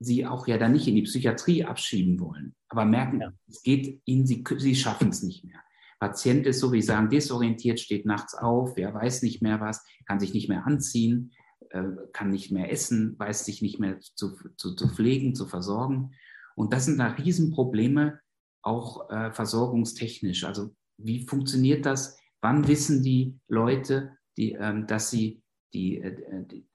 sie 0.00 0.26
auch 0.26 0.48
ja 0.48 0.58
dann 0.58 0.72
nicht 0.72 0.88
in 0.88 0.96
die 0.96 1.02
Psychiatrie 1.02 1.64
abschieben 1.64 2.18
wollen, 2.18 2.54
aber 2.68 2.84
merken, 2.84 3.20
ja. 3.20 3.32
es 3.48 3.62
geht 3.62 4.00
ihnen, 4.04 4.26
sie, 4.26 4.44
sie 4.56 4.74
schaffen 4.74 5.10
es 5.10 5.22
nicht 5.22 5.44
mehr. 5.44 5.60
Patient 5.98 6.46
ist, 6.46 6.60
so 6.60 6.72
wie 6.72 6.80
Sie 6.80 6.86
sagen, 6.86 7.10
desorientiert, 7.10 7.80
steht 7.80 8.06
nachts 8.06 8.34
auf, 8.34 8.76
wer 8.76 8.94
weiß 8.94 9.22
nicht 9.22 9.42
mehr 9.42 9.60
was, 9.60 9.84
kann 10.06 10.20
sich 10.20 10.32
nicht 10.32 10.48
mehr 10.48 10.66
anziehen, 10.66 11.32
äh, 11.70 11.84
kann 12.12 12.30
nicht 12.30 12.52
mehr 12.52 12.70
essen, 12.70 13.18
weiß 13.18 13.44
sich 13.44 13.62
nicht 13.62 13.78
mehr 13.80 13.98
zu, 14.00 14.36
zu, 14.56 14.74
zu 14.74 14.88
pflegen, 14.88 15.34
zu 15.34 15.46
versorgen. 15.46 16.12
Und 16.54 16.72
das 16.72 16.84
sind 16.84 16.98
da 16.98 17.08
Riesenprobleme, 17.08 18.20
auch 18.62 19.10
äh, 19.10 19.32
versorgungstechnisch. 19.32 20.44
Also 20.44 20.74
wie 20.98 21.26
funktioniert 21.26 21.86
das? 21.86 22.18
Wann 22.40 22.68
wissen 22.68 23.02
die 23.02 23.38
Leute, 23.48 24.16
die, 24.36 24.52
ähm, 24.52 24.86
dass 24.86 25.10
sie 25.10 25.42
die, 25.72 26.00
äh, 26.00 26.46
die 26.46 26.66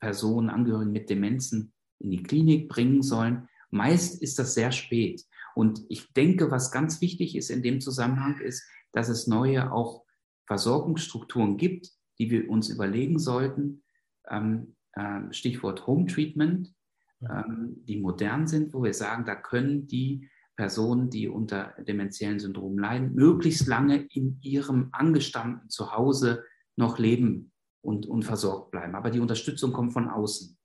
Personen, 0.00 0.50
Angehörigen 0.50 0.92
mit 0.92 1.10
Demenzen 1.10 1.72
in 1.98 2.10
die 2.10 2.22
Klinik 2.22 2.68
bringen 2.68 3.02
sollen? 3.02 3.48
Meist 3.70 4.20
ist 4.22 4.38
das 4.38 4.54
sehr 4.54 4.72
spät. 4.72 5.24
Und 5.54 5.82
ich 5.88 6.12
denke, 6.12 6.50
was 6.50 6.72
ganz 6.72 7.00
wichtig 7.00 7.36
ist 7.36 7.50
in 7.50 7.62
dem 7.62 7.80
Zusammenhang, 7.80 8.40
ist, 8.40 8.64
dass 8.92 9.08
es 9.08 9.26
neue 9.26 9.72
auch 9.72 10.04
Versorgungsstrukturen 10.46 11.56
gibt, 11.56 11.90
die 12.18 12.30
wir 12.30 12.50
uns 12.50 12.68
überlegen 12.68 13.18
sollten. 13.18 13.82
Ähm, 14.28 14.76
äh, 14.92 15.32
Stichwort 15.32 15.86
Home 15.86 16.06
Treatment, 16.06 16.74
ähm, 17.22 17.76
die 17.84 18.00
modern 18.00 18.46
sind, 18.46 18.74
wo 18.74 18.82
wir 18.82 18.94
sagen, 18.94 19.24
da 19.24 19.34
können 19.34 19.86
die 19.86 20.28
Personen, 20.56 21.08
die 21.08 21.28
unter 21.28 21.74
dementiellen 21.78 22.38
Syndrom 22.38 22.78
leiden, 22.78 23.14
möglichst 23.14 23.66
lange 23.66 24.06
in 24.10 24.38
ihrem 24.42 24.88
angestammten 24.92 25.70
Zuhause 25.70 26.44
noch 26.76 26.98
leben 26.98 27.52
und, 27.80 28.06
und 28.06 28.24
versorgt 28.24 28.70
bleiben. 28.70 28.94
Aber 28.94 29.10
die 29.10 29.20
Unterstützung 29.20 29.72
kommt 29.72 29.92
von 29.92 30.08
außen. 30.08 30.56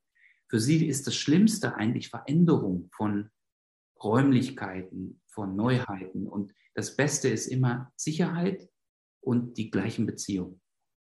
Für 0.49 0.59
sie 0.59 0.85
ist 0.85 1.07
das 1.07 1.15
Schlimmste 1.15 1.75
eigentlich 1.75 2.09
Veränderung 2.09 2.89
von 2.95 3.29
Räumlichkeiten, 4.03 5.21
von 5.37 5.55
Neuheiten. 5.55 6.27
Und 6.27 6.53
das 6.73 6.95
Beste 6.95 7.29
ist 7.29 7.45
immer 7.45 7.91
Sicherheit 7.95 8.67
und 9.21 9.57
die 9.57 9.69
gleichen 9.69 10.07
Beziehungen. 10.07 10.59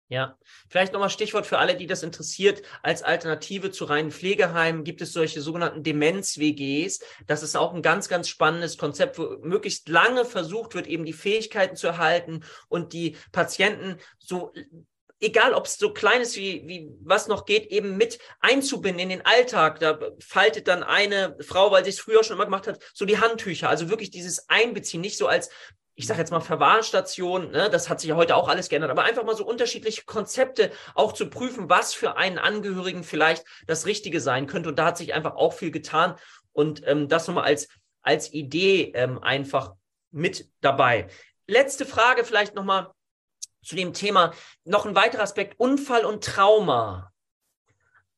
Ja, 0.08 0.38
vielleicht 0.68 0.92
nochmal 0.92 1.10
Stichwort 1.10 1.46
für 1.46 1.58
alle, 1.58 1.76
die 1.76 1.88
das 1.88 2.04
interessiert. 2.04 2.62
Als 2.82 3.02
Alternative 3.02 3.72
zu 3.72 3.84
reinen 3.84 4.12
Pflegeheimen 4.12 4.84
gibt 4.84 5.00
es 5.00 5.12
solche 5.12 5.40
sogenannten 5.40 5.82
Demenz-WGs. 5.82 7.00
Das 7.26 7.42
ist 7.42 7.56
auch 7.56 7.74
ein 7.74 7.82
ganz, 7.82 8.08
ganz 8.08 8.28
spannendes 8.28 8.78
Konzept, 8.78 9.18
wo 9.18 9.36
möglichst 9.42 9.88
lange 9.88 10.24
versucht 10.24 10.74
wird, 10.74 10.86
eben 10.86 11.04
die 11.04 11.12
Fähigkeiten 11.12 11.74
zu 11.74 11.88
erhalten 11.88 12.44
und 12.68 12.92
die 12.92 13.16
Patienten 13.32 13.98
so 14.18 14.52
egal 15.20 15.54
ob 15.54 15.66
es 15.66 15.76
so 15.76 15.92
klein 15.92 16.20
ist 16.20 16.36
wie, 16.36 16.62
wie 16.66 16.90
was 17.02 17.28
noch 17.28 17.44
geht, 17.44 17.66
eben 17.66 17.96
mit 17.96 18.18
einzubinden 18.40 19.00
in 19.00 19.08
den 19.08 19.26
Alltag. 19.26 19.80
Da 19.80 19.98
faltet 20.20 20.68
dann 20.68 20.82
eine 20.82 21.36
Frau, 21.40 21.70
weil 21.70 21.84
sie 21.84 21.90
es 21.90 22.00
früher 22.00 22.22
schon 22.22 22.36
immer 22.36 22.44
gemacht 22.44 22.66
hat, 22.66 22.82
so 22.94 23.04
die 23.04 23.18
Handtücher. 23.18 23.68
Also 23.68 23.88
wirklich 23.88 24.10
dieses 24.10 24.48
Einbeziehen, 24.48 25.00
nicht 25.00 25.18
so 25.18 25.26
als 25.26 25.50
ich 25.98 26.06
sage 26.06 26.20
jetzt 26.20 26.30
mal 26.30 26.40
Verwahrstation, 26.40 27.50
ne, 27.52 27.70
das 27.70 27.88
hat 27.88 28.00
sich 28.00 28.10
ja 28.10 28.16
heute 28.16 28.36
auch 28.36 28.48
alles 28.48 28.68
geändert, 28.68 28.90
aber 28.90 29.04
einfach 29.04 29.24
mal 29.24 29.34
so 29.34 29.46
unterschiedliche 29.46 30.04
Konzepte 30.04 30.70
auch 30.94 31.12
zu 31.12 31.30
prüfen, 31.30 31.70
was 31.70 31.94
für 31.94 32.18
einen 32.18 32.38
Angehörigen 32.38 33.02
vielleicht 33.02 33.46
das 33.66 33.86
Richtige 33.86 34.20
sein 34.20 34.46
könnte. 34.46 34.68
Und 34.68 34.78
da 34.78 34.84
hat 34.84 34.98
sich 34.98 35.14
einfach 35.14 35.36
auch 35.36 35.54
viel 35.54 35.70
getan. 35.70 36.14
Und 36.52 36.86
ähm, 36.86 37.08
das 37.08 37.26
nochmal 37.26 37.44
als, 37.44 37.68
als 38.02 38.30
Idee 38.32 38.92
ähm, 38.94 39.22
einfach 39.22 39.72
mit 40.10 40.50
dabei. 40.60 41.08
Letzte 41.46 41.86
Frage 41.86 42.24
vielleicht 42.24 42.54
nochmal 42.54 42.90
zu 43.66 43.76
dem 43.76 43.92
Thema. 43.92 44.32
Noch 44.64 44.86
ein 44.86 44.94
weiterer 44.94 45.22
Aspekt, 45.22 45.58
Unfall 45.58 46.04
und 46.04 46.24
Trauma. 46.24 47.12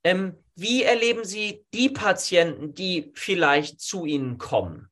Ähm, 0.05 0.37
wie 0.55 0.83
erleben 0.83 1.25
Sie 1.25 1.65
die 1.75 1.89
Patienten, 1.89 2.75
die 2.75 3.13
vielleicht 3.15 3.81
zu 3.81 4.05
Ihnen 4.05 4.39
kommen? 4.39 4.91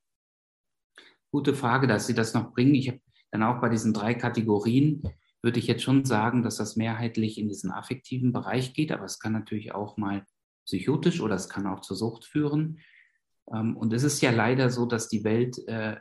gute 1.36 1.54
Frage, 1.54 1.86
dass 1.86 2.06
Sie 2.06 2.14
das 2.14 2.32
noch 2.32 2.52
bringen. 2.52 2.74
Ich 2.74 2.88
habe 2.88 3.00
dann 3.30 3.42
auch 3.42 3.60
bei 3.60 3.68
diesen 3.68 3.92
drei 3.92 4.14
Kategorien, 4.14 5.02
würde 5.42 5.58
ich 5.58 5.66
jetzt 5.66 5.82
schon 5.82 6.06
sagen, 6.06 6.42
dass 6.42 6.56
das 6.56 6.76
mehrheitlich 6.76 7.36
in 7.36 7.46
diesen 7.48 7.70
affektiven 7.70 8.32
Bereich 8.32 8.72
geht, 8.72 8.90
aber 8.90 9.04
es 9.04 9.18
kann 9.18 9.34
natürlich 9.34 9.74
auch 9.74 9.98
mal 9.98 10.24
psychotisch 10.64 11.20
oder 11.20 11.34
es 11.34 11.50
kann 11.50 11.66
auch 11.66 11.80
zur 11.80 11.94
Sucht 11.94 12.24
führen. 12.24 12.78
Ähm, 13.52 13.76
und 13.76 13.92
es 13.92 14.02
ist 14.02 14.22
ja 14.22 14.30
leider 14.30 14.70
so, 14.70 14.86
dass 14.86 15.08
die 15.08 15.24
Welt 15.24 15.58
äh, 15.68 15.96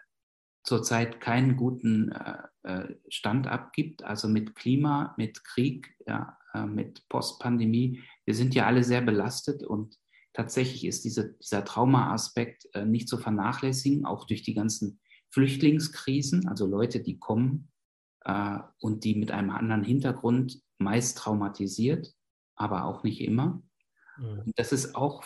zurzeit 0.65 1.21
keinen 1.21 1.55
guten 1.55 2.11
äh, 2.11 2.37
äh, 2.63 2.95
Stand 3.09 3.47
abgibt, 3.47 4.03
also 4.03 4.27
mit 4.27 4.55
Klima, 4.55 5.13
mit 5.17 5.43
Krieg, 5.43 5.95
ja, 6.07 6.37
mit 6.67 7.05
Postpandemie. 7.09 8.01
Wir 8.23 8.33
sind 8.33 8.55
ja 8.55 8.65
alle 8.65 8.85
sehr 8.85 9.01
belastet 9.01 9.61
und 9.61 9.97
tatsächlich 10.31 10.85
ist 10.85 11.03
diese, 11.03 11.33
dieser 11.33 11.65
Traumaaspekt 11.65 12.69
nicht 12.85 13.09
zu 13.09 13.17
vernachlässigen, 13.17 14.05
auch 14.05 14.25
durch 14.25 14.41
die 14.41 14.53
ganzen 14.53 15.01
Flüchtlingskrisen, 15.31 16.47
also 16.47 16.65
Leute, 16.65 17.01
die 17.01 17.19
kommen 17.19 17.67
äh, 18.25 18.59
und 18.79 19.03
die 19.03 19.15
mit 19.15 19.31
einem 19.31 19.49
anderen 19.49 19.83
Hintergrund 19.83 20.61
meist 20.77 21.17
traumatisiert, 21.17 22.13
aber 22.55 22.85
auch 22.85 23.03
nicht 23.03 23.21
immer. 23.21 23.61
Mhm. 24.17 24.51
Das 24.55 24.71
ist 24.71 24.95
auch 24.95 25.23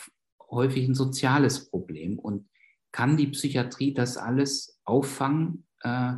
häufig 0.49 0.87
ein 0.87 0.95
soziales 0.95 1.69
Problem. 1.69 2.19
Und 2.19 2.49
kann 2.91 3.17
die 3.17 3.27
Psychiatrie 3.27 3.93
das 3.93 4.17
alles 4.17 4.79
auffangen? 4.83 5.67
Äh, 5.81 6.13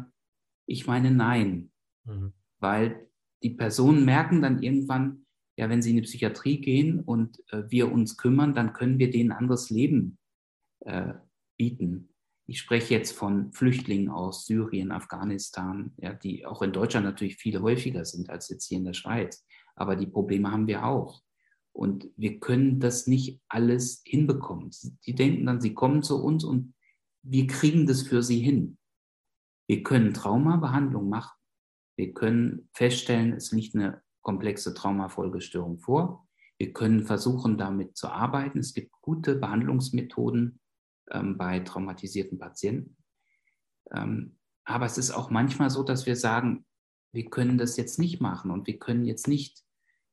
ich 0.66 0.88
meine, 0.88 1.12
nein. 1.12 1.72
Mhm. 2.06 2.34
Weil 2.60 3.08
die 3.44 3.52
Personen 3.52 4.06
merken 4.06 4.42
dann 4.42 4.62
irgendwann, 4.62 5.26
ja, 5.58 5.70
wenn 5.70 5.82
sie 5.82 5.92
in 5.92 5.98
die 5.98 6.04
Psychiatrie 6.04 6.62
gehen 6.62 7.00
und 7.00 7.40
äh, 7.52 7.64
wir 7.70 7.92
uns 7.92 8.18
kümmern, 8.18 8.54
dann 8.54 8.74
können 8.74 9.00
wir 9.00 9.12
denen 9.12 9.32
ein 9.32 9.38
anderes 9.38 9.70
Leben 9.70 10.18
äh, 10.82 11.14
bieten. 11.58 12.10
Ich 12.48 12.60
spreche 12.60 12.94
jetzt 12.94 13.12
von 13.12 13.54
Flüchtlingen 13.54 14.10
aus 14.10 14.46
Syrien, 14.46 14.92
Afghanistan, 14.92 15.94
ja, 15.98 16.14
die 16.14 16.46
auch 16.46 16.62
in 16.62 16.74
Deutschland 16.74 17.06
natürlich 17.06 17.38
viel 17.38 17.60
häufiger 17.62 18.06
sind 18.06 18.30
als 18.30 18.50
jetzt 18.50 18.68
hier 18.68 18.78
in 18.78 18.86
der 18.86 18.94
Schweiz. 18.94 19.46
Aber 19.76 19.96
die 19.96 20.08
Probleme 20.08 20.52
haben 20.52 20.68
wir 20.68 20.86
auch. 20.86 21.22
Und 21.74 22.10
wir 22.18 22.40
können 22.40 22.80
das 22.80 23.08
nicht 23.08 23.42
alles 23.48 24.02
hinbekommen. 24.06 24.72
Die 25.06 25.16
denken 25.16 25.46
dann, 25.46 25.62
sie 25.62 25.74
kommen 25.74 26.04
zu 26.04 26.22
uns 26.22 26.44
und 26.44 26.74
wir 27.24 27.48
kriegen 27.48 27.88
das 27.88 28.02
für 28.02 28.24
sie 28.24 28.40
hin. 28.40 28.78
Wir 29.68 29.84
können 29.84 30.14
Traumabehandlung 30.14 31.08
machen. 31.08 31.38
Wir 31.96 32.14
können 32.14 32.70
feststellen, 32.74 33.34
es 33.34 33.52
liegt 33.52 33.76
eine 33.76 34.02
komplexe 34.22 34.74
Traumafolgestörung 34.74 35.80
vor. 35.80 36.28
Wir 36.58 36.74
können 36.74 37.04
versuchen, 37.04 37.58
damit 37.58 37.96
zu 37.96 38.10
arbeiten. 38.10 38.60
Es 38.60 38.74
gibt 38.74 38.92
gute 39.02 39.36
Behandlungsmethoden, 39.36 40.60
ähm, 41.12 41.38
bei 41.38 41.60
traumatisierten 41.60 42.38
Patienten. 42.38 42.98
Ähm, 43.92 44.38
aber 44.64 44.86
es 44.86 44.98
ist 44.98 45.12
auch 45.12 45.30
manchmal 45.30 45.70
so, 45.70 45.84
dass 45.84 46.06
wir 46.06 46.16
sagen, 46.16 46.66
wir 47.14 47.30
können 47.30 47.58
das 47.58 47.78
jetzt 47.78 48.00
nicht 48.00 48.22
machen 48.22 48.52
und 48.52 48.68
wir 48.68 48.80
können 48.80 49.06
jetzt 49.06 49.28
nicht 49.28 49.64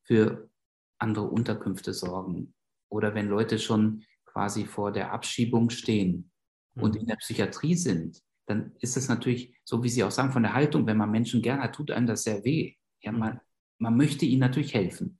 für 0.04 0.50
andere 0.98 1.26
Unterkünfte 1.26 1.92
sorgen. 1.92 2.54
Oder 2.88 3.14
wenn 3.14 3.28
Leute 3.28 3.58
schon 3.58 4.04
quasi 4.24 4.66
vor 4.66 4.92
der 4.92 5.12
Abschiebung 5.12 5.70
stehen 5.70 6.30
und 6.74 6.94
mhm. 6.94 7.00
in 7.00 7.06
der 7.06 7.16
Psychiatrie 7.16 7.74
sind, 7.74 8.22
dann 8.46 8.72
ist 8.80 8.96
es 8.96 9.08
natürlich, 9.08 9.54
so 9.64 9.82
wie 9.82 9.88
Sie 9.88 10.02
auch 10.02 10.10
sagen, 10.10 10.32
von 10.32 10.42
der 10.42 10.54
Haltung, 10.54 10.86
wenn 10.86 10.96
man 10.96 11.10
Menschen 11.10 11.42
gerne 11.42 11.62
hat, 11.62 11.74
tut 11.74 11.90
einem 11.90 12.06
das 12.06 12.22
sehr 12.22 12.44
weh. 12.44 12.74
Ja, 13.02 13.12
mhm. 13.12 13.18
man, 13.18 13.40
man 13.78 13.96
möchte 13.96 14.24
ihnen 14.24 14.40
natürlich 14.40 14.74
helfen. 14.74 15.18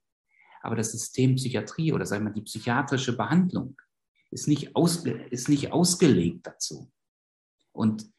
Aber 0.61 0.75
das 0.75 0.91
System 0.91 1.35
Psychiatrie 1.35 1.93
oder 1.93 2.05
sagen 2.05 2.25
wir 2.25 2.33
die 2.33 2.41
psychiatrische 2.41 3.15
Behandlung 3.15 3.77
ist 4.31 4.47
nicht, 4.47 4.75
ausge, 4.75 5.11
ist 5.11 5.49
nicht 5.49 5.71
ausgelegt 5.71 6.45
dazu. 6.45 6.91
Und 7.71 8.11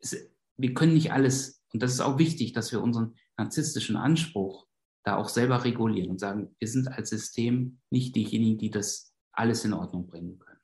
es, 0.00 0.30
wir 0.56 0.74
können 0.74 0.94
nicht 0.94 1.12
alles, 1.12 1.62
und 1.72 1.82
das 1.82 1.92
ist 1.92 2.00
auch 2.00 2.18
wichtig, 2.18 2.52
dass 2.52 2.72
wir 2.72 2.82
unseren 2.82 3.14
narzisstischen 3.36 3.96
Anspruch 3.96 4.66
da 5.04 5.16
auch 5.16 5.28
selber 5.28 5.64
regulieren 5.64 6.10
und 6.10 6.18
sagen, 6.18 6.54
wir 6.58 6.68
sind 6.68 6.88
als 6.88 7.10
System 7.10 7.78
nicht 7.90 8.16
diejenigen, 8.16 8.58
die 8.58 8.70
das 8.70 9.12
alles 9.32 9.64
in 9.64 9.74
Ordnung 9.74 10.06
bringen 10.06 10.38
können. 10.38 10.54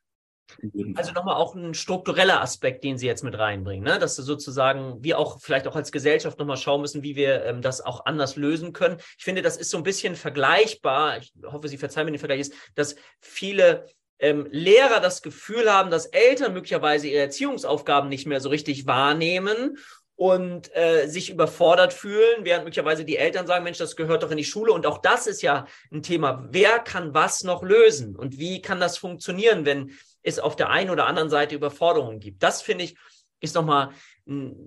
Also 0.97 1.13
nochmal 1.13 1.37
auch 1.37 1.55
ein 1.55 1.75
struktureller 1.75 2.41
Aspekt, 2.41 2.83
den 2.83 2.99
Sie 2.99 3.07
jetzt 3.07 3.23
mit 3.23 3.39
reinbringen, 3.39 3.85
ne? 3.85 4.01
dass 4.01 4.17
sozusagen 4.17 5.03
wir 5.05 5.19
auch 5.19 5.41
vielleicht 5.41 5.69
auch 5.69 5.77
als 5.77 5.93
Gesellschaft 5.93 6.39
nochmal 6.39 6.57
schauen 6.57 6.81
müssen, 6.81 7.05
wie 7.05 7.15
wir 7.15 7.45
ähm, 7.45 7.63
das 7.63 7.81
auch 7.81 8.05
anders 8.05 8.35
lösen 8.35 8.73
können. 8.73 8.97
Ich 9.17 9.25
finde, 9.25 9.43
das 9.43 9.57
ist 9.57 9.71
so 9.71 9.77
ein 9.77 9.85
bisschen 9.85 10.17
vergleichbar. 10.17 11.19
Ich 11.19 11.33
hoffe, 11.47 11.69
Sie 11.69 11.79
verzeihen 11.79 12.07
mir 12.07 12.13
den 12.13 12.19
Vergleich, 12.19 12.41
ist, 12.41 12.55
dass 12.75 12.97
viele 13.21 13.87
ähm, 14.19 14.47
Lehrer 14.51 15.01
das 15.01 15.23
Gefühl 15.23 15.73
haben, 15.73 15.91
dass 15.91 16.07
Eltern 16.07 16.53
möglicherweise 16.53 17.09
ihre 17.09 17.23
Erziehungsaufgaben 17.23 18.09
nicht 18.09 18.27
mehr 18.27 18.41
so 18.41 18.49
richtig 18.49 18.87
wahrnehmen 18.87 19.77
und 20.21 20.71
äh, 20.77 21.07
sich 21.07 21.31
überfordert 21.31 21.95
fühlen, 21.95 22.45
während 22.45 22.65
möglicherweise 22.65 23.07
die 23.07 23.17
Eltern 23.17 23.47
sagen, 23.47 23.65
Mensch, 23.65 23.79
das 23.79 23.97
gehört 23.97 24.23
doch 24.23 24.31
in 24.31 24.37
die 24.37 24.45
Schule. 24.45 24.71
Und 24.71 24.85
auch 24.85 24.99
das 24.99 25.27
ist 25.27 25.41
ja 25.41 25.65
ein 25.91 26.03
Thema. 26.03 26.47
Wer 26.51 26.79
kann 26.79 27.15
was 27.15 27.43
noch 27.43 27.63
lösen? 27.63 28.17
Und 28.17 28.39
wie 28.39 28.61
kann 28.61 28.81
das 28.81 28.99
funktionieren, 28.99 29.65
wenn 29.65 29.93
es 30.23 30.39
auf 30.39 30.57
der 30.57 30.69
einen 30.69 30.91
oder 30.91 31.07
anderen 31.07 31.31
Seite 31.31 31.55
Überforderungen 31.55 32.21
gibt? 32.21 32.43
Das 32.43 32.61
finde 32.61 32.85
ich, 32.85 32.99
ist 33.41 33.55
nochmal, 33.55 33.93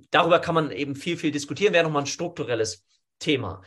darüber 0.10 0.40
kann 0.40 0.56
man 0.56 0.72
eben 0.72 0.96
viel, 0.96 1.18
viel 1.18 1.30
diskutieren, 1.30 1.72
wäre 1.72 1.84
nochmal 1.84 2.02
ein 2.02 2.08
strukturelles 2.08 2.84
Thema. 3.20 3.62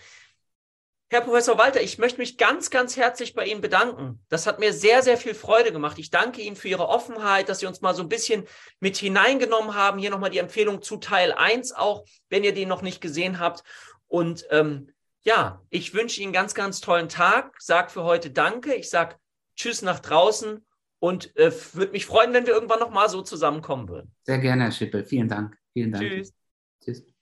Herr 1.09 1.21
Professor 1.21 1.57
Walter, 1.57 1.81
ich 1.81 1.99
möchte 1.99 2.19
mich 2.19 2.37
ganz, 2.37 2.69
ganz 2.71 2.97
herzlich 2.97 3.35
bei 3.35 3.47
Ihnen 3.47 3.61
bedanken. 3.61 4.19
Das 4.29 4.47
hat 4.47 4.59
mir 4.59 4.73
sehr, 4.73 5.03
sehr 5.03 5.17
viel 5.17 5.35
Freude 5.35 5.71
gemacht. 5.71 5.99
Ich 6.01 6.11
danke 6.11 6.41
Ihnen 6.41 6.57
für 6.57 6.67
Ihre 6.67 6.89
Offenheit, 6.89 7.49
dass 7.49 7.61
Sie 7.61 7.67
uns 7.67 7.81
mal 7.81 7.95
so 7.95 8.03
ein 8.03 8.09
bisschen 8.09 8.45
mit 8.81 8.97
hineingenommen 8.97 9.75
haben. 9.75 10.01
Hier 10.01 10.11
nochmal 10.11 10.31
die 10.31 10.39
Empfehlung 10.39 10.83
zu 10.83 10.97
Teil 10.97 11.33
1 11.33 11.73
auch, 11.73 12.05
wenn 12.29 12.43
ihr 12.43 12.55
den 12.55 12.69
noch 12.69 12.83
nicht 12.83 13.01
gesehen 13.01 13.39
habt. 13.39 13.63
Und 14.09 14.47
ähm, 14.51 14.91
ja, 15.23 15.63
ich 15.71 15.95
wünsche 15.95 16.21
Ihnen 16.21 16.33
ganz, 16.33 16.55
ganz 16.55 16.81
tollen 16.81 17.09
Tag. 17.09 17.55
Sag 17.61 17.93
für 17.93 18.03
heute 18.03 18.31
Danke. 18.31 18.75
Ich 18.75 18.91
sag 18.91 19.19
Tschüss 19.55 19.83
nach 19.83 20.01
draußen 20.01 20.67
und 20.99 21.37
äh, 21.37 21.53
würde 21.73 21.93
mich 21.93 22.07
freuen, 22.07 22.33
wenn 22.33 22.47
wir 22.47 22.55
irgendwann 22.55 22.81
nochmal 22.81 23.09
so 23.09 23.23
zusammenkommen 23.23 23.89
würden. 23.89 24.13
Sehr 24.25 24.39
gerne, 24.39 24.65
Herr 24.65 24.73
Schippel. 24.73 25.05
Vielen 25.05 25.29
Dank. 25.29 25.57
Vielen 25.73 25.93
Dank. 25.93 26.05
Tschüss. 26.05 26.35
Tschüss. 26.83 27.16